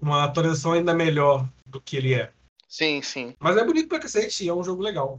uma 0.00 0.24
atualização 0.24 0.72
ainda 0.72 0.94
melhor 0.94 1.48
do 1.66 1.80
que 1.80 1.96
ele 1.96 2.14
é. 2.14 2.32
Sim, 2.68 3.02
sim. 3.02 3.34
Mas 3.40 3.56
é 3.56 3.64
bonito 3.64 3.88
pra 3.88 3.98
cacete 3.98 4.44
e 4.44 4.48
é 4.48 4.54
um 4.54 4.62
jogo 4.62 4.82
legal. 4.82 5.18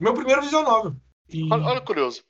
Meu 0.00 0.14
primeiro 0.14 0.42
visual 0.42 0.64
novel. 0.64 0.96
E... 1.28 1.44
Olha, 1.52 1.64
olha 1.64 1.80
curioso. 1.80 2.22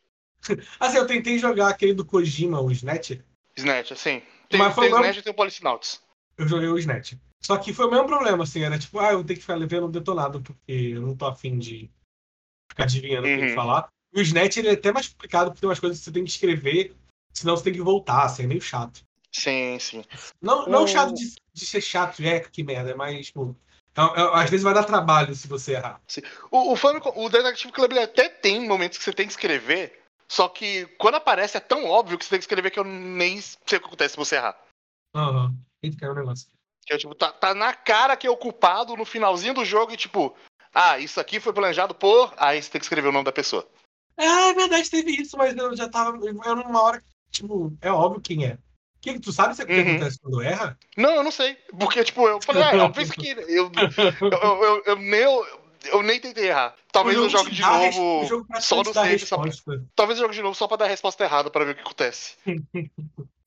assim, 0.79 0.97
eu 0.99 1.07
tentei 1.07 1.39
jogar 1.39 1.69
aquele 1.69 1.95
do 1.95 2.05
Kojima, 2.05 2.61
o 2.61 2.71
Snatch. 2.71 3.13
Snatch, 3.57 3.93
assim. 3.93 4.23
Tem, 4.49 4.61
Mas 4.61 4.75
foi 4.75 4.87
tem 4.87 4.95
o 4.95 4.97
o 4.97 5.01
Snatch 5.01 5.19
e 5.19 5.23
tem 5.23 5.33
o 5.33 5.37
Policinauts. 5.37 6.03
Eu 6.37 6.49
joguei 6.49 6.69
o 6.69 6.79
Snatch. 6.79 7.15
Só 7.41 7.57
que 7.59 7.73
foi 7.73 7.87
o 7.87 7.91
mesmo 7.91 8.07
problema, 8.07 8.43
assim, 8.45 8.63
era 8.63 8.79
tipo, 8.79 8.99
ah, 8.99 9.13
eu 9.13 9.23
ter 9.25 9.35
que 9.35 9.41
ficar 9.41 9.55
levando 9.55 9.89
detonado, 9.89 10.43
porque 10.43 10.73
eu 10.73 11.01
não 11.03 11.17
tô 11.17 11.27
afim 11.27 11.59
de 11.59 11.91
ficar 12.71 12.85
adivinhando 12.85 13.27
o 13.27 13.31
que 13.31 13.47
Uhum. 13.47 13.55
falar. 13.55 13.89
E 14.13 14.21
o 14.21 14.23
Snatch 14.23 14.57
ele 14.57 14.69
é 14.69 14.73
até 14.73 14.93
mais 14.93 15.09
complicado, 15.09 15.49
porque 15.49 15.61
tem 15.61 15.69
umas 15.69 15.81
coisas 15.81 15.99
que 15.99 16.05
você 16.05 16.13
tem 16.13 16.25
que 16.25 16.31
escrever, 16.31 16.95
senão 17.35 17.57
você 17.57 17.65
tem 17.65 17.73
que 17.73 17.83
voltar, 17.83 18.25
assim, 18.25 18.45
é 18.45 18.47
meio 18.47 18.61
chato. 18.61 19.05
Sim, 19.33 19.79
sim. 19.81 20.05
Não, 20.41 20.67
não 20.67 20.85
O- 20.85 20.87
chato 20.87 21.13
de, 21.13 21.35
de 21.53 21.67
ser 21.67 21.81
chato, 21.81 22.21
é, 22.23 22.41
que 22.41 22.63
merda, 22.63 22.95
mais, 22.97 23.27
tipo. 23.27 23.57
é- 23.97 24.01
é- 24.21 24.43
às 24.43 24.49
vezes 24.51 24.63
vai 24.63 24.73
dar 24.73 24.85
trabalho 24.85 25.35
se 25.35 25.49
você 25.49 25.73
errar. 25.73 26.01
O, 26.51 26.73
o, 26.73 26.77
Famicom, 26.77 27.13
o 27.17 27.29
Detective 27.29 27.73
Club 27.73 27.91
ele 27.93 28.01
até 28.01 28.29
tem 28.29 28.67
momentos 28.67 28.97
que 28.97 29.05
você 29.05 29.13
tem 29.13 29.27
que 29.27 29.33
escrever, 29.33 30.01
só 30.29 30.49
que 30.49 30.87
quando 30.99 31.17
aparece 31.17 31.57
é 31.57 31.61
tão 31.61 31.85
óbvio 31.87 32.17
que 32.17 32.25
você 32.25 32.31
tem 32.31 32.39
que 32.39 32.45
escrever 32.45 32.71
que 32.71 32.79
eu 32.79 32.85
nem 32.85 33.41
sei 33.41 33.79
o 33.79 33.81
que 33.81 33.87
acontece 33.87 34.13
se 34.13 34.19
você 34.19 34.37
errar. 34.37 34.57
Aham. 35.15 35.55
Eita, 35.83 35.97
caiu 35.99 36.13
um 36.13 36.17
negócio. 36.17 36.49
Que 36.87 36.95
é 36.95 36.99
tipo, 36.99 37.15
tá, 37.15 37.33
tá 37.33 37.55
na 37.55 37.73
cara 37.73 38.17
que 38.17 38.27
é 38.27 38.31
o 38.31 38.37
culpado 38.37 38.97
no 38.97 39.05
finalzinho 39.05 39.55
do 39.55 39.65
jogo 39.65 39.93
e 39.93 39.97
tipo, 39.97 40.35
ah, 40.73 40.99
isso 40.99 41.19
aqui 41.21 41.41
foi 41.41 41.53
planejado 41.53 41.95
por. 41.95 42.33
Aí 42.37 42.63
você 42.63 42.71
tem 42.71 42.79
que 42.79 42.85
escrever 42.85 43.09
o 43.09 43.13
nome 43.13 43.25
da 43.25 43.33
pessoa. 43.33 43.67
Ah, 44.17 44.49
é 44.51 44.55
verdade, 44.55 44.91
teve 44.91 45.13
isso, 45.13 45.37
mas 45.37 45.57
eu 45.57 45.75
já 45.77 45.89
tava. 45.89 46.17
Eu 46.25 46.35
numa 46.57 46.83
hora 46.83 47.01
que, 47.01 47.07
tipo, 47.35 47.77
é 47.81 47.91
óbvio 47.91 48.21
quem 48.21 48.47
é. 48.47 48.59
Que, 49.01 49.21
tu 49.21 49.31
sabe 49.33 49.55
se 49.55 49.63
o 49.63 49.67
que 49.67 49.73
Uhum. 49.75 49.91
acontece 49.97 50.19
quando 50.19 50.41
erra? 50.41 50.79
Não, 50.97 51.15
eu 51.17 51.23
não 51.23 51.31
sei. 51.31 51.57
Porque, 51.79 52.03
tipo, 52.03 52.27
eu 52.27 52.41
falei, 52.41 52.63
ah, 52.63 52.75
eu 52.77 52.91
penso 52.91 53.13
que. 53.13 53.29
Eu, 53.33 53.71
eu, 54.33 54.63
eu, 54.63 54.83
eu, 54.87 54.97
nem, 54.97 55.21
eu, 55.21 55.47
eu 55.93 56.03
nem 56.03 56.19
tentei 56.19 56.49
errar. 56.49 56.75
Talvez 56.91 57.17
eu 57.19 57.29
jogue 57.29 57.51
de 57.51 57.61
novo. 57.61 58.47
só 58.61 58.83
no 58.83 58.95
save, 58.95 59.19
só. 59.19 59.37
Talvez 59.95 60.19
eu 60.19 60.25
jogue 60.25 60.35
de 60.37 60.43
novo 60.43 60.55
só 60.55 60.67
pra 60.67 60.79
dar 60.79 60.85
a 60.87 60.89
resposta 60.89 61.23
errada 61.23 61.51
pra 61.51 61.65
ver 61.65 61.73
o 61.73 61.75
que 61.75 61.83
acontece. 61.83 62.37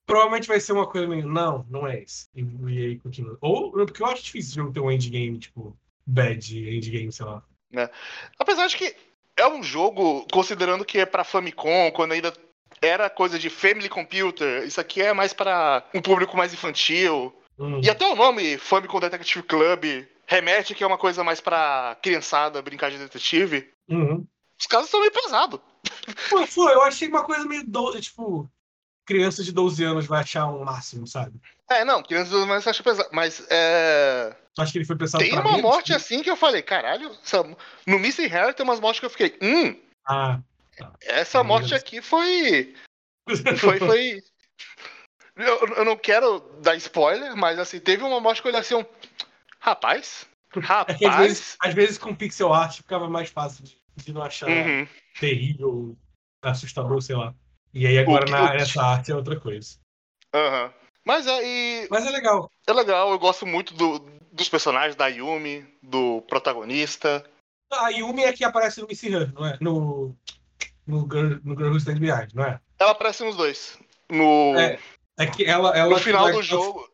Provavelmente 0.06 0.48
vai 0.48 0.60
ser 0.60 0.72
uma 0.72 0.86
coisa 0.86 1.06
meio. 1.08 1.26
Não, 1.26 1.66
não 1.68 1.86
é 1.86 2.02
esse. 2.02 2.28
E, 2.34 2.40
e 2.42 2.78
aí 2.86 2.98
continua. 3.00 3.36
Ou, 3.40 3.72
porque 3.72 4.02
eu 4.02 4.06
acho 4.06 4.22
difícil 4.22 4.52
o 4.52 4.54
jogo 4.54 4.72
ter 4.72 4.80
um 4.80 4.90
endgame, 4.90 5.38
tipo, 5.38 5.76
bad 6.06 6.56
endgame, 6.56 7.12
sei 7.12 7.26
lá. 7.26 7.42
Apesar 8.38 8.68
de 8.68 8.76
que 8.76 8.94
é 9.36 9.46
um 9.48 9.62
jogo, 9.62 10.24
considerando 10.32 10.84
que 10.84 10.98
é 10.98 11.04
pra 11.06 11.24
Famicom, 11.24 11.90
quando 11.92 12.12
ainda 12.12 12.32
era 12.80 13.08
coisa 13.10 13.38
de 13.38 13.50
Family 13.50 13.88
Computer, 13.88 14.64
isso 14.64 14.80
aqui 14.80 15.00
é 15.02 15.12
mais 15.12 15.32
pra 15.32 15.84
um 15.94 16.00
público 16.00 16.36
mais 16.36 16.52
infantil. 16.54 17.34
Hum. 17.58 17.80
E 17.82 17.90
até 17.90 18.06
o 18.06 18.14
nome 18.14 18.56
Famicom 18.58 19.00
Detective 19.00 19.42
Club 19.44 19.84
remete 20.26 20.74
que 20.74 20.84
é 20.84 20.86
uma 20.86 20.98
coisa 20.98 21.24
mais 21.24 21.40
pra 21.40 21.96
criançada 22.02 22.62
brincar 22.62 22.90
de 22.90 22.98
detetive. 22.98 23.68
Uhum. 23.88 24.24
Os 24.60 24.66
casos 24.66 24.90
são 24.90 25.00
meio 25.00 25.12
pesados. 25.12 25.60
Pô, 26.30 26.46
foi, 26.46 26.72
eu 26.72 26.82
achei 26.82 27.08
uma 27.08 27.24
coisa 27.24 27.44
meio. 27.44 27.64
Do... 27.66 27.98
Tipo, 28.00 28.48
criança 29.06 29.42
de 29.42 29.52
12 29.52 29.82
anos 29.84 30.06
vai 30.06 30.20
achar 30.20 30.46
um 30.46 30.64
máximo, 30.64 31.06
sabe? 31.06 31.40
É, 31.70 31.84
não, 31.84 32.02
crianças 32.02 32.44
mais 32.46 32.66
acha 32.66 32.82
pesado. 32.82 33.08
Mas 33.12 33.44
é. 33.50 34.34
Tu 34.54 34.62
acha 34.62 34.72
que 34.72 34.78
ele 34.78 34.84
foi 34.84 34.96
pensado 34.96 35.22
Tem 35.22 35.32
uma 35.32 35.42
menos? 35.44 35.62
morte 35.62 35.92
assim 35.94 36.22
que 36.22 36.30
eu 36.30 36.36
falei, 36.36 36.62
caralho, 36.62 37.10
essa- 37.24 37.44
no 37.86 37.98
Missing 37.98 38.26
Hair 38.26 38.54
tem 38.54 38.64
umas 38.64 38.80
mortes 38.80 39.00
que 39.00 39.06
eu 39.06 39.10
fiquei, 39.10 39.36
hum, 39.40 39.76
Ah. 40.06 40.40
Essa 41.02 41.42
morte 41.44 41.74
aqui 41.74 42.00
foi. 42.02 42.74
Foi, 43.58 43.78
foi. 43.78 44.22
Eu, 45.36 45.58
eu 45.76 45.84
não 45.84 45.96
quero 45.96 46.40
dar 46.60 46.74
spoiler, 46.76 47.36
mas 47.36 47.58
assim, 47.58 47.78
teve 47.78 48.02
uma 48.02 48.20
morte 48.20 48.42
que 48.42 48.48
eu 48.48 48.50
olhei 48.50 48.60
assim, 48.60 48.74
um, 48.74 48.84
rapaz, 49.60 50.26
É 50.56 50.60
que 50.60 50.60
às 50.60 50.66
rapaz. 50.66 51.16
vezes, 51.16 51.56
às 51.60 51.74
vezes 51.74 51.98
com 51.98 52.14
pixel 52.14 52.52
art 52.52 52.76
ficava 52.78 53.08
mais 53.08 53.30
fácil 53.30 53.62
de, 53.64 53.78
de 53.96 54.12
não 54.12 54.22
achar 54.22 54.48
Uhum. 54.48 54.88
terrível, 55.20 55.96
assustador, 56.42 57.00
sei 57.02 57.14
lá. 57.16 57.34
E 57.72 57.86
aí 57.86 57.98
agora 57.98 58.24
que- 58.24 58.30
na, 58.32 58.50
que- 58.50 58.56
nessa 58.56 58.82
arte 58.82 59.12
é 59.12 59.14
outra 59.14 59.38
coisa. 59.38 59.78
Aham. 60.34 60.72
Mas 61.04 61.26
é, 61.26 61.40
e 61.44 61.88
Mas 61.90 62.04
é 62.06 62.10
legal. 62.10 62.50
é 62.66 62.72
legal, 62.72 63.10
eu 63.12 63.18
gosto 63.18 63.46
muito 63.46 63.72
do- 63.74 64.00
dos 64.32 64.48
personagens, 64.48 64.96
da 64.96 65.06
Yumi, 65.06 65.66
do 65.82 66.20
protagonista. 66.22 67.24
A 67.72 67.90
Yumi 67.90 68.24
é 68.24 68.32
que 68.32 68.44
aparece 68.44 68.80
no 68.80 68.88
Missy 68.88 69.08
Her, 69.14 69.32
não 69.32 69.46
é? 69.46 69.56
No, 69.60 70.16
no, 70.88 71.02
Girl, 71.02 71.36
no 71.44 71.54
Girl 71.54 71.70
Who 71.70 71.76
Stand 71.76 71.98
Behind, 71.98 72.32
não 72.34 72.44
é? 72.44 72.58
Ela 72.78 72.92
aparece 72.92 73.22
nos 73.22 73.36
dois. 73.36 73.78
No, 74.10 74.54
É, 74.58 74.78
É 75.18 75.26
que 75.26 75.44
ela. 75.44 75.76
ela 75.76 75.90
no 75.90 75.98
final 75.98 76.32
do 76.32 76.42
jogo. 76.42 76.88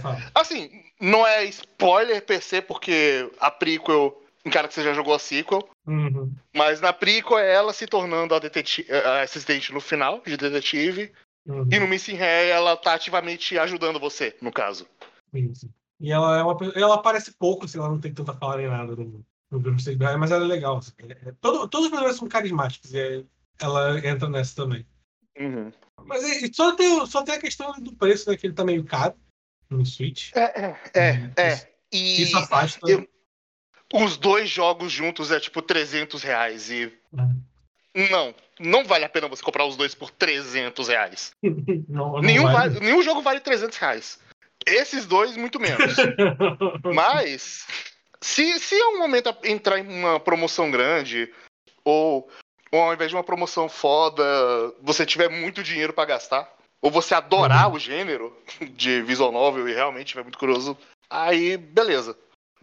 Fala. 0.00 0.18
Assim, 0.34 0.70
não 1.00 1.24
é 1.26 1.44
spoiler 1.44 2.24
per 2.24 2.42
se, 2.42 2.60
porque 2.62 3.30
a 3.38 3.50
prequel 3.50 4.20
encara 4.44 4.66
que 4.66 4.74
você 4.74 4.82
já 4.82 4.94
jogou 4.94 5.14
a 5.14 5.18
sequel. 5.18 5.68
Uhum. 5.86 6.32
Mas 6.54 6.80
na 6.80 6.92
prequel 6.92 7.38
é 7.38 7.52
ela 7.52 7.72
se 7.72 7.86
tornando 7.86 8.34
a, 8.34 8.38
a 8.38 9.22
assistente 9.22 9.72
no 9.72 9.80
final, 9.80 10.22
de 10.24 10.36
detetive. 10.36 11.12
Uhum. 11.46 11.68
E 11.70 11.78
no 11.78 11.86
Missing 11.86 12.16
Hair 12.16 12.50
ela 12.50 12.76
tá 12.76 12.94
ativamente 12.94 13.56
ajudando 13.58 14.00
você, 14.00 14.34
no 14.40 14.50
caso. 14.50 14.86
Isso. 15.32 15.68
E 16.00 16.10
ela 16.10 16.38
é 16.38 16.42
uma 16.42 16.56
ela 16.74 16.94
aparece 16.96 17.32
pouco, 17.32 17.64
assim, 17.64 17.78
ela 17.78 17.88
não 17.88 18.00
tem 18.00 18.12
tanta 18.12 18.34
fala 18.34 18.56
nem 18.56 18.68
nada 18.68 18.96
no, 18.96 19.24
Behind, 19.50 20.18
mas 20.18 20.30
ela 20.30 20.44
é 20.44 20.48
legal. 20.48 20.78
assim. 20.78 20.92
É- 21.08 21.28
é- 21.28 21.32
todo- 21.40 21.68
todos 21.68 21.86
os 21.86 21.90
personagens 21.90 22.18
são 22.18 22.28
carismáticos 22.28 22.92
e 22.92 22.98
é- 22.98 23.24
ela 23.60 23.98
entra 24.06 24.28
nessa 24.28 24.54
também. 24.56 24.86
Uhum. 25.38 25.72
Mas 26.04 26.24
é- 26.24 26.50
só, 26.52 26.74
tem, 26.74 27.06
só 27.06 27.22
tem 27.22 27.34
a 27.34 27.40
questão 27.40 27.72
do 27.80 27.94
preço, 27.94 28.28
né? 28.30 28.36
Que 28.36 28.46
ele 28.46 28.54
tá 28.54 28.64
meio 28.64 28.84
caro 28.84 29.14
no 29.70 29.84
Switch. 29.84 30.32
É, 30.34 30.76
é, 30.94 31.12
Uhum. 31.12 31.32
é. 31.36 31.68
E 31.92 32.22
Isso 32.22 32.36
afasta. 32.38 32.80
eu- 32.90 33.06
os 33.94 34.16
dois 34.16 34.50
jogos 34.50 34.92
juntos 34.92 35.30
é 35.30 35.38
tipo 35.38 35.62
300 35.62 36.22
reais. 36.22 36.70
E 36.70 36.92
não, 38.10 38.34
não 38.58 38.84
vale 38.84 39.04
a 39.04 39.08
pena 39.08 39.28
você 39.28 39.42
comprar 39.42 39.64
os 39.64 39.76
dois 39.76 39.94
por 39.94 40.10
300 40.10 40.88
reais. 40.88 41.32
Não, 41.88 42.12
não 42.12 42.20
Nenhum, 42.20 42.42
vale. 42.44 42.74
vale- 42.74 42.80
nenhum 42.80 43.02
jogo 43.02 43.22
vale 43.22 43.40
300 43.40 43.78
reais. 43.78 44.18
Esses 44.66 45.06
dois, 45.06 45.36
muito 45.36 45.60
menos. 45.60 45.94
Mas, 46.94 47.66
se, 48.20 48.58
se 48.58 48.74
é 48.74 48.88
um 48.88 48.98
momento 48.98 49.34
entrar 49.44 49.78
em 49.78 49.88
uma 49.88 50.20
promoção 50.20 50.70
grande, 50.70 51.32
ou, 51.84 52.28
ou 52.72 52.82
ao 52.82 52.94
invés 52.94 53.10
de 53.10 53.16
uma 53.16 53.24
promoção 53.24 53.68
foda, 53.68 54.24
você 54.82 55.06
tiver 55.06 55.28
muito 55.28 55.62
dinheiro 55.62 55.92
pra 55.92 56.04
gastar, 56.04 56.52
ou 56.80 56.90
você 56.90 57.14
adorar 57.14 57.72
o 57.72 57.78
gênero 57.78 58.36
de 58.74 59.02
visual 59.02 59.32
novel 59.32 59.68
e 59.68 59.74
realmente 59.74 60.06
estiver 60.06 60.22
muito 60.22 60.38
curioso, 60.38 60.76
aí 61.08 61.56
beleza. 61.56 62.16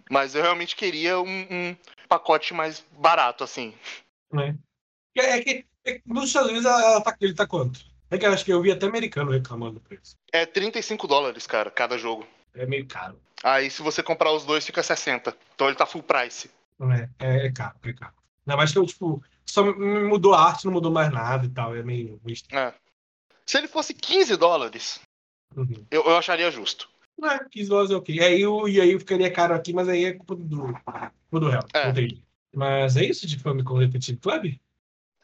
Mas 0.10 0.36
eu 0.36 0.42
realmente 0.42 0.76
queria 0.76 1.20
um, 1.20 1.48
um 1.50 1.78
pacote 2.08 2.54
mais 2.54 2.84
barato, 2.92 3.44
assim. 3.44 3.74
né? 4.32 4.56
É 5.16 5.42
que 5.42 5.66
é 5.86 5.94
que 5.94 6.02
nos 6.06 6.26
Estados 6.26 6.50
Unidos 6.50 6.66
ela, 6.66 6.82
ela 6.82 7.02
tá, 7.02 7.16
ele 7.20 7.34
tá 7.34 7.46
quanto? 7.46 7.80
É 8.10 8.18
que 8.18 8.26
eu 8.26 8.32
acho 8.32 8.46
que 8.46 8.54
eu 8.54 8.62
vi 8.62 8.72
até 8.72 8.86
americano 8.86 9.32
reclamando 9.32 9.76
do 9.76 9.80
preço. 9.80 10.16
É 10.32 10.46
35 10.46 11.08
dólares, 11.08 11.46
cara, 11.48 11.70
cada 11.72 11.98
jogo. 11.98 12.26
É 12.54 12.66
meio 12.66 12.86
caro. 12.88 13.20
Aí 13.44 13.70
se 13.70 13.82
você 13.82 14.02
comprar 14.04 14.32
os 14.32 14.46
dois, 14.46 14.66
fica 14.66 14.82
60. 14.84 15.36
Então 15.56 15.68
ele 15.68 15.76
tá 15.76 15.86
full 15.86 16.04
price. 16.04 16.50
É, 16.80 17.10
é, 17.20 17.48
é 17.48 17.52
caro, 17.52 17.76
é 17.84 17.94
caro. 17.94 18.14
Ainda 18.46 18.58
mais 18.58 18.72
que 18.72 18.78
eu, 18.78 18.86
tipo, 18.86 19.24
só 19.46 19.64
mudou 19.64 20.34
a 20.34 20.44
arte, 20.48 20.66
não 20.66 20.74
mudou 20.74 20.92
mais 20.92 21.12
nada 21.12 21.46
e 21.46 21.50
tal. 21.50 21.76
É 21.76 21.84
meio. 21.84 22.20
É. 22.52 22.74
Se 23.46 23.58
ele 23.58 23.68
fosse 23.68 23.94
15 23.94 24.36
dólares, 24.38 25.00
Uhum. 25.56 25.86
eu, 25.92 26.04
eu 26.04 26.18
acharia 26.18 26.50
justo. 26.52 26.90
É, 27.24 27.40
15 27.50 27.70
dólares 27.70 27.92
é 27.92 27.96
ok. 27.96 28.16
E 28.16 28.24
aí, 28.24 28.42
eu- 28.42 28.68
e 28.68 28.82
aí 28.82 28.98
ficaria 28.98 29.32
caro 29.32 29.54
aqui, 29.54 29.72
mas 29.74 29.88
aí 29.88 30.06
é 30.06 30.14
culpa 30.14 30.36
do, 30.36 30.62
culpa 30.74 31.12
do 31.32 31.50
réu. 31.50 31.62
É. 31.74 31.94
Mas 32.56 32.98
é 32.98 33.04
isso 33.04 33.26
de 33.28 33.38
Famicom 33.40 33.80
Detective 33.80 34.18
Club? 34.20 34.56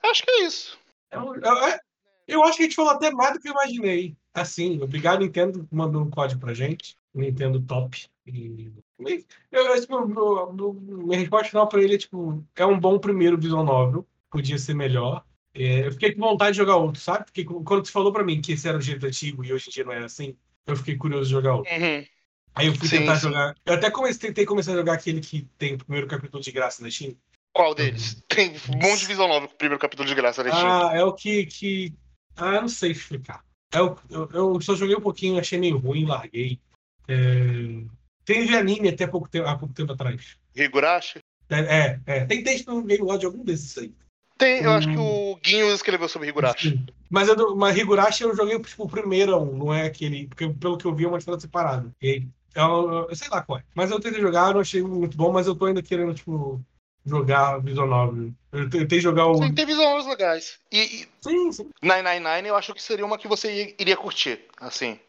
Acho 0.04 0.24
que 0.24 0.32
é 0.32 0.44
isso. 0.44 0.78
É 1.12 1.20
um- 1.20 1.36
é- 1.36 1.72
é- 1.74 1.80
eu 2.28 2.44
acho 2.44 2.58
que 2.58 2.64
a 2.64 2.66
gente 2.66 2.76
falou 2.76 2.92
até 2.92 3.12
mais 3.12 3.34
do 3.34 3.40
que 3.40 3.48
eu 3.50 3.54
imaginei. 3.54 4.16
Assim, 4.34 4.82
obrigado, 4.82 5.22
Nintendo, 5.22 5.68
mandar 5.72 6.00
um 6.00 6.10
código 6.10 6.40
pra 6.40 6.54
gente. 6.54 6.96
Nintendo 7.14 7.62
top. 7.62 8.08
E, 8.28 8.72
eu, 9.52 9.66
eu, 9.66 9.82
tipo, 9.82 10.08
meu- 10.08 10.54
meu- 10.54 10.74
minha 10.74 11.20
resposta 11.20 11.50
final 11.50 11.68
pra 11.68 11.82
ele 11.82 11.96
é, 11.96 11.98
tipo, 11.98 12.44
é 12.56 12.66
um 12.66 12.80
bom 12.80 13.00
primeiro 13.00 13.38
visual 13.38 13.64
novel. 13.64 14.08
Podia 14.32 14.58
ser 14.58 14.76
melhor. 14.76 15.24
É, 15.54 15.88
eu 15.88 15.92
fiquei 15.92 16.14
com 16.14 16.22
vontade 16.22 16.52
de 16.52 16.58
jogar 16.58 16.76
outro, 16.76 17.02
sabe? 17.02 17.26
Porque 17.26 17.44
quando 17.44 17.86
você 17.86 17.92
falou 17.92 18.14
pra 18.14 18.24
mim 18.24 18.42
que 18.42 18.52
esse 18.52 18.68
era 18.68 18.78
o 18.78 18.82
jeito 18.82 19.06
antigo 19.06 19.44
e 19.44 19.52
hoje 19.52 19.70
em 19.70 19.72
dia 19.72 19.84
não 19.84 19.92
é 19.92 20.04
assim, 20.04 20.36
eu 20.68 20.76
fiquei 20.76 20.96
curioso 20.96 21.26
de 21.26 21.32
jogar 21.32 21.56
outro. 21.56 21.74
Uhum. 21.74 22.06
Aí 22.54 22.68
eu 22.68 22.76
fui 22.76 22.88
Sim, 22.88 23.00
tentar 23.00 23.16
sim. 23.16 23.22
jogar. 23.22 23.56
Eu 23.66 23.74
até 23.74 23.90
comecei, 23.90 24.30
tentei 24.30 24.46
começar 24.46 24.74
a 24.74 24.76
jogar 24.76 24.94
aquele 24.94 25.22
que 25.22 25.48
tem 25.58 25.74
o 25.74 25.78
primeiro 25.78 26.08
capítulo 26.08 26.44
de 26.44 26.52
graça 26.52 26.84
na 26.84 26.92
Steam. 26.92 27.16
Qual 27.54 27.74
deles? 27.74 28.24
Tem 28.28 28.52
um 28.70 28.78
monte 28.78 29.00
de 29.00 29.08
visão 29.08 29.28
nova 29.28 29.48
com 29.48 29.54
o 29.54 29.58
primeiro 29.58 29.80
capítulo 29.80 30.08
de 30.08 30.16
graça 30.16 30.44
da 30.44 30.52
Steam. 30.52 30.68
Ah, 30.68 30.92
é 30.94 31.04
o 31.04 31.14
que. 31.14 31.46
que... 31.46 31.94
Ah, 32.36 32.56
eu 32.56 32.62
não 32.62 32.70
sei 32.70 32.92
explicar. 32.92 33.44
É 33.72 33.82
o... 33.82 33.98
eu, 34.10 34.30
eu 34.34 34.62
só 34.62 34.76
joguei 34.76 34.96
um 34.96 35.02
pouquinho, 35.02 35.40
achei 35.40 35.58
meio 35.58 35.78
ruim, 35.78 36.06
larguei. 36.06 36.60
É... 37.10 37.84
Teve 38.24 38.56
anime 38.56 38.90
até 38.90 39.08
pouco 39.08 39.28
tempo, 39.28 39.48
há 39.48 39.58
pouco 39.58 39.74
tempo 39.74 39.92
atrás. 39.94 40.38
Higurashi? 40.56 41.20
É, 41.50 41.60
é, 41.60 42.00
é. 42.06 42.26
Tem 42.26 42.44
texto 42.44 42.72
no 42.72 42.84
Game 42.84 43.04
Watch 43.04 43.26
algum 43.26 43.44
desses 43.44 43.76
aí. 43.78 43.92
Tem, 44.38 44.62
eu 44.62 44.72
acho 44.72 44.88
que 44.88 44.98
o 44.98 45.36
Guinho 45.44 45.74
escreveu 45.74 46.08
sobre 46.08 46.30
Higurashi. 46.30 46.70
Sim. 46.70 46.86
Mas, 47.10 47.28
eu, 47.28 47.56
mas 47.56 47.76
Higurashi 47.76 48.24
eu 48.24 48.36
joguei 48.36 48.58
tipo, 48.60 48.84
o 48.84 48.90
primeiro, 48.90 49.44
não 49.54 49.74
é 49.74 49.88
aquele. 49.88 50.28
Porque 50.28 50.48
pelo 50.48 50.78
que 50.78 50.86
eu 50.86 50.94
vi 50.94 51.06
é 51.06 51.08
uma 51.08 51.18
história 51.18 51.40
separada. 51.40 51.92
E 52.02 52.24
eu, 52.56 53.08
eu 53.10 53.16
sei 53.16 53.28
lá 53.30 53.42
qual 53.42 53.60
é. 53.60 53.64
Mas 53.74 53.90
eu 53.90 54.00
tentei 54.00 54.22
jogar, 54.22 54.54
não 54.54 54.62
achei 54.62 54.82
muito 54.82 55.18
bom, 55.18 55.32
mas 55.34 55.48
eu 55.48 55.56
tô 55.56 55.66
ainda 55.66 55.82
querendo, 55.82 56.14
tipo, 56.14 56.62
jogar 57.06 57.58
Visual 57.58 57.88
Novel. 57.88 58.32
Eu 58.52 58.70
tentei 58.70 59.00
jogar 59.02 59.26
o. 59.28 59.44
Sim, 59.44 59.54
tem 59.56 59.66
visuais 59.66 60.06
legais. 60.06 60.60
E, 60.72 60.80
e 60.80 61.08
Sim, 61.22 61.52
sim. 61.52 61.70
999 61.82 62.48
eu 62.48 62.56
acho 62.56 62.74
que 62.74 62.84
seria 62.84 63.06
uma 63.06 63.18
que 63.18 63.28
você 63.28 63.76
iria 63.80 63.98
curtir, 63.98 64.40
assim. 64.58 65.00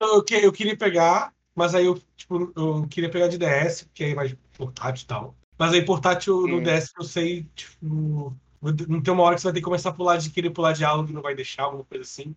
Eu, 0.00 0.24
que- 0.24 0.34
eu 0.34 0.52
queria 0.52 0.76
pegar, 0.76 1.32
mas 1.54 1.74
aí 1.74 1.86
eu, 1.86 2.00
tipo, 2.16 2.52
eu 2.56 2.86
queria 2.88 3.10
pegar 3.10 3.28
de 3.28 3.38
DS, 3.38 3.84
porque 3.86 4.04
aí 4.04 4.12
é 4.12 4.14
mais 4.14 4.34
portátil 4.56 5.04
e 5.04 5.06
tal. 5.06 5.36
Mas 5.58 5.72
aí 5.72 5.84
portátil 5.84 6.46
no 6.46 6.58
Hum. 6.58 6.62
DS 6.62 6.90
eu 6.98 7.04
sei, 7.04 7.44
tipo. 7.54 8.36
Não 8.88 9.02
tem 9.02 9.12
uma 9.12 9.24
hora 9.24 9.34
que 9.34 9.40
você 9.40 9.48
vai 9.48 9.54
ter 9.54 9.58
que 9.60 9.64
começar 9.64 9.90
a 9.90 9.92
pular 9.92 10.16
de 10.18 10.30
querer 10.30 10.50
pular 10.50 10.72
diálogo 10.72 11.10
e 11.10 11.12
não 11.12 11.20
vai 11.22 11.34
deixar, 11.34 11.64
alguma 11.64 11.84
coisa 11.84 12.04
assim. 12.04 12.34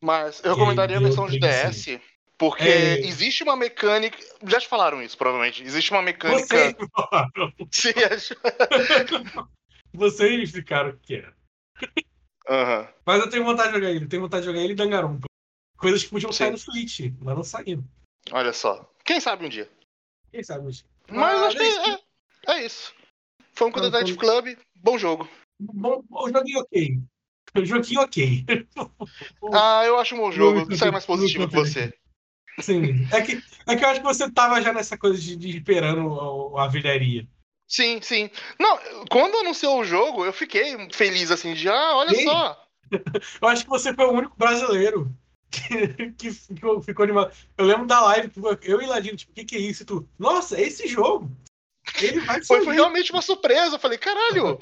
Mas 0.00 0.42
eu 0.44 0.52
recomendaria 0.54 0.96
a 0.96 1.00
versão 1.00 1.26
de. 1.28 1.38
DS, 1.38 2.00
porque 2.36 2.68
É. 2.68 3.06
existe 3.06 3.42
uma 3.44 3.56
mecânica. 3.56 4.18
Já 4.46 4.60
te 4.60 4.68
falaram 4.68 5.00
isso, 5.02 5.16
provavelmente. 5.16 5.62
Existe 5.62 5.90
uma 5.92 6.02
mecânica. 6.02 6.46
Vocês 6.46 6.74
falaram. 6.92 7.52
Sim, 7.70 7.92
acho- 8.12 8.34
Vocês 9.94 10.42
explicaram 10.42 10.90
o 10.90 10.98
que 10.98 11.14
era. 11.14 11.34
Aham. 12.48 12.88
Mas 13.06 13.20
eu 13.22 13.30
tenho 13.30 13.44
vontade 13.44 13.68
de 13.68 13.74
jogar 13.76 13.90
ele. 13.90 14.06
Tenho 14.06 14.22
vontade 14.22 14.42
de 14.42 14.46
jogar 14.50 14.60
ele 14.62 14.72
e 14.72 14.76
Dangarompa. 14.76 15.26
Coisas 15.78 16.02
que 16.04 16.10
podiam 16.10 16.32
Sim. 16.32 16.38
sair 16.38 16.50
no 16.50 16.58
Switch, 16.58 17.00
mas 17.20 17.36
não 17.36 17.44
saíram. 17.44 17.84
Olha 18.32 18.52
só. 18.52 18.88
Quem 19.04 19.20
sabe 19.20 19.46
um 19.46 19.48
dia. 19.48 19.70
Quem 20.32 20.42
sabe? 20.42 20.64
Mas, 20.64 20.84
Mas 21.08 21.42
Ah, 21.42 21.46
acho 21.46 21.56
que 21.56 21.62
é 21.62 22.56
é, 22.56 22.64
isso. 22.64 22.94
Foi 23.52 23.66
um 23.66 23.70
Então, 23.70 23.90
Detective 23.90 24.18
Club, 24.18 24.56
bom 24.74 24.98
jogo. 24.98 25.28
Bom, 25.58 26.02
o 26.10 26.28
joguinho 26.28 26.60
ok. 26.60 27.00
Joguinho 27.64 28.00
ok. 28.00 28.44
Ah, 29.52 29.84
eu 29.86 29.98
acho 29.98 30.14
um 30.14 30.18
bom 30.18 30.32
jogo. 30.32 30.58
Muito 30.58 30.76
Sai 30.76 30.90
mais 30.90 31.06
positivo 31.06 31.48
que 31.48 31.54
você. 31.54 31.92
Sim. 32.60 33.06
É 33.12 33.20
que, 33.22 33.42
é 33.66 33.76
que 33.76 33.84
eu 33.84 33.88
acho 33.88 34.00
que 34.00 34.06
você 34.06 34.30
tava 34.30 34.60
já 34.60 34.72
nessa 34.72 34.96
coisa 34.96 35.18
de, 35.20 35.36
de 35.36 35.56
esperando 35.56 36.56
a, 36.56 36.64
a 36.64 36.68
vilharia. 36.68 37.26
Sim, 37.68 38.00
sim. 38.00 38.30
Não, 38.58 38.78
quando 39.10 39.38
anunciou 39.38 39.80
o 39.80 39.84
jogo, 39.84 40.24
eu 40.24 40.32
fiquei 40.32 40.76
feliz 40.92 41.30
assim 41.30 41.54
de, 41.54 41.68
ah, 41.68 41.96
olha 41.96 42.14
Sim. 42.14 42.24
só. 42.24 42.66
Eu 43.42 43.48
acho 43.48 43.64
que 43.64 43.70
você 43.70 43.92
foi 43.92 44.06
o 44.06 44.12
único 44.12 44.36
brasileiro 44.36 45.12
que, 45.50 46.12
que 46.18 46.30
ficou, 46.30 46.82
ficou 46.82 47.04
animado. 47.04 47.32
Eu 47.56 47.64
lembro 47.64 47.86
da 47.86 48.00
live, 48.00 48.30
eu 48.62 48.80
e 48.80 48.86
Ladino, 48.86 49.16
tipo, 49.16 49.32
o 49.32 49.34
que, 49.34 49.44
que 49.44 49.56
é 49.56 49.60
isso? 49.60 49.82
E 49.82 49.86
tu, 49.86 50.08
nossa, 50.18 50.56
é 50.56 50.62
esse 50.62 50.86
jogo. 50.86 51.30
Ele 52.00 52.20
vai 52.20 52.42
Foi, 52.42 52.64
foi 52.64 52.74
realmente 52.74 53.12
uma 53.12 53.22
surpresa. 53.22 53.76
Eu 53.76 53.80
falei, 53.80 53.98
caralho, 53.98 54.58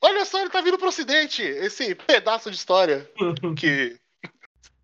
olha 0.00 0.24
só, 0.24 0.40
ele 0.40 0.50
tá 0.50 0.60
vindo 0.60 0.78
pro 0.78 0.88
ocidente. 0.88 1.42
Esse 1.42 1.94
pedaço 1.94 2.50
de 2.50 2.56
história 2.56 3.10
que. 3.56 3.96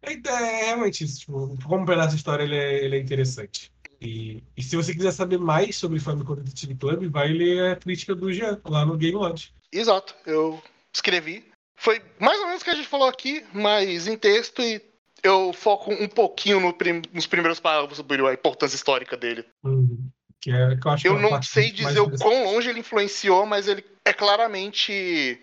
É, 0.03 0.13
é 0.13 0.65
realmente 0.67 1.05
isso, 1.05 1.21
tipo, 1.21 1.59
como 1.65 1.87
pedaço 1.87 2.11
de 2.11 2.17
história 2.17 2.43
ele 2.43 2.57
é, 2.57 2.85
ele 2.85 2.97
é 2.97 3.01
interessante. 3.01 3.71
E, 4.01 4.43
e 4.57 4.63
se 4.63 4.77
você 4.77 4.95
quiser 4.95 5.11
saber 5.11 5.39
mais 5.39 5.77
sobre 5.77 5.99
Famicom 5.99 6.37
Detective 6.37 6.77
Club, 6.77 7.11
vai 7.11 7.29
ler 7.29 7.73
a 7.73 7.77
crítica 7.77 8.15
do 8.15 8.33
Jean 8.33 8.61
lá 8.65 8.87
no 8.87 8.97
Game 8.97 9.17
Lodge. 9.17 9.53
Exato, 9.73 10.15
eu 10.25 10.63
escrevi. 10.95 11.45
Foi 11.77 12.01
mais 12.19 12.39
ou 12.41 12.47
menos 12.47 12.63
o 12.63 12.65
que 12.65 12.71
a 12.71 12.75
gente 12.75 12.89
falou 12.89 13.09
aqui, 13.09 13.45
mas 13.53 14.07
em 14.07 14.17
texto 14.17 14.63
e 14.63 14.81
eu 15.23 15.53
foco 15.53 15.93
um 15.93 16.09
pouquinho 16.09 16.73
prim- 16.73 17.03
nos 17.13 17.27
primeiros 17.27 17.61
parágrafos 17.61 17.97
sobre 17.97 18.27
a 18.27 18.33
importância 18.33 18.77
histórica 18.77 19.17
dele. 19.17 19.45
Uhum. 19.63 20.09
Que 20.41 20.51
é, 20.51 20.77
que 20.77 20.87
eu 20.87 20.93
é 20.93 20.97
Eu 21.05 21.13
uma 21.17 21.31
não 21.31 21.43
sei 21.43 21.71
dizer 21.73 22.01
o 22.01 22.11
quão 22.19 22.45
longe 22.45 22.69
ele 22.71 22.81
influenciou, 22.81 23.45
mas 23.45 23.67
ele 23.67 23.85
é 24.05 24.13
claramente 24.13 25.41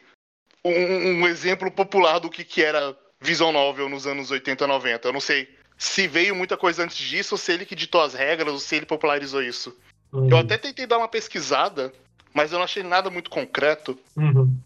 um, 0.63 1.21
um 1.21 1.27
exemplo 1.27 1.69
popular 1.69 2.19
do 2.19 2.29
que, 2.29 2.43
que 2.43 2.61
era 2.61 2.97
visual 3.19 3.51
novel 3.51 3.89
nos 3.89 4.07
anos 4.07 4.31
80 4.31 4.65
90. 4.65 5.07
Eu 5.07 5.13
não 5.13 5.19
sei 5.19 5.49
se 5.77 6.07
veio 6.07 6.35
muita 6.35 6.55
coisa 6.55 6.83
antes 6.83 6.97
disso, 6.97 7.35
ou 7.35 7.37
se 7.37 7.51
ele 7.51 7.65
que 7.65 7.75
ditou 7.75 8.01
as 8.01 8.13
regras, 8.13 8.53
ou 8.53 8.59
se 8.59 8.75
ele 8.75 8.85
popularizou 8.85 9.43
isso. 9.43 9.75
Uhum. 10.11 10.29
Eu 10.29 10.37
até 10.37 10.57
tentei 10.57 10.85
dar 10.85 10.97
uma 10.97 11.07
pesquisada, 11.07 11.91
mas 12.33 12.51
eu 12.51 12.57
não 12.57 12.65
achei 12.65 12.83
nada 12.83 13.09
muito 13.09 13.29
concreto. 13.29 13.99
Uhum. 14.15 14.57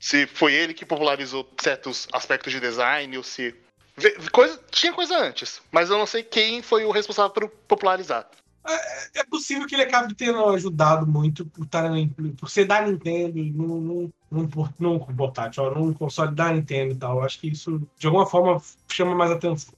Se 0.00 0.26
foi 0.26 0.54
ele 0.54 0.74
que 0.74 0.84
popularizou 0.86 1.48
certos 1.60 2.08
aspectos 2.12 2.52
de 2.52 2.60
design, 2.60 3.16
ou 3.16 3.22
se. 3.22 3.54
Coisa, 4.32 4.60
tinha 4.70 4.92
coisa 4.92 5.16
antes, 5.16 5.62
mas 5.70 5.88
eu 5.88 5.96
não 5.96 6.06
sei 6.06 6.22
quem 6.22 6.62
foi 6.62 6.84
o 6.84 6.90
responsável 6.90 7.30
por 7.30 7.48
popularizar. 7.48 8.28
É 9.14 9.22
possível 9.24 9.66
que 9.66 9.74
ele 9.74 9.82
acabe 9.82 10.14
tendo 10.14 10.42
ajudado 10.48 11.06
muito 11.06 11.44
por, 11.46 11.64
estar 11.64 11.82
na, 11.82 11.96
por 12.38 12.48
ser 12.48 12.64
da 12.64 12.80
Nintendo, 12.80 13.36
num, 13.36 13.80
num, 13.80 14.12
num, 14.30 14.48
por- 14.48 14.72
num 14.78 14.98
portátil, 14.98 15.70
num 15.74 15.92
console 15.92 16.34
da 16.34 16.50
Nintendo 16.50 16.94
e 16.94 16.96
tal. 16.96 17.22
Acho 17.22 17.38
que 17.38 17.48
isso, 17.48 17.86
de 17.98 18.06
alguma 18.06 18.26
forma, 18.26 18.60
chama 18.88 19.14
mais 19.14 19.30
atenção. 19.30 19.74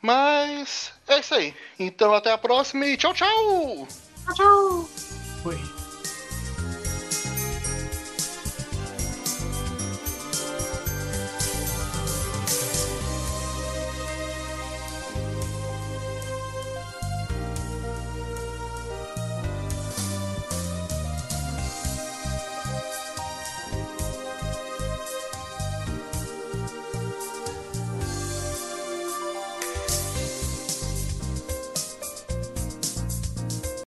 Mas 0.00 0.92
é 1.08 1.18
isso 1.18 1.34
aí. 1.34 1.54
Então 1.78 2.14
até 2.14 2.30
a 2.30 2.38
próxima 2.38 2.86
e 2.86 2.96
tchau, 2.96 3.14
tchau! 3.14 3.88
Tchau! 4.34 4.88
Foi. 5.42 5.83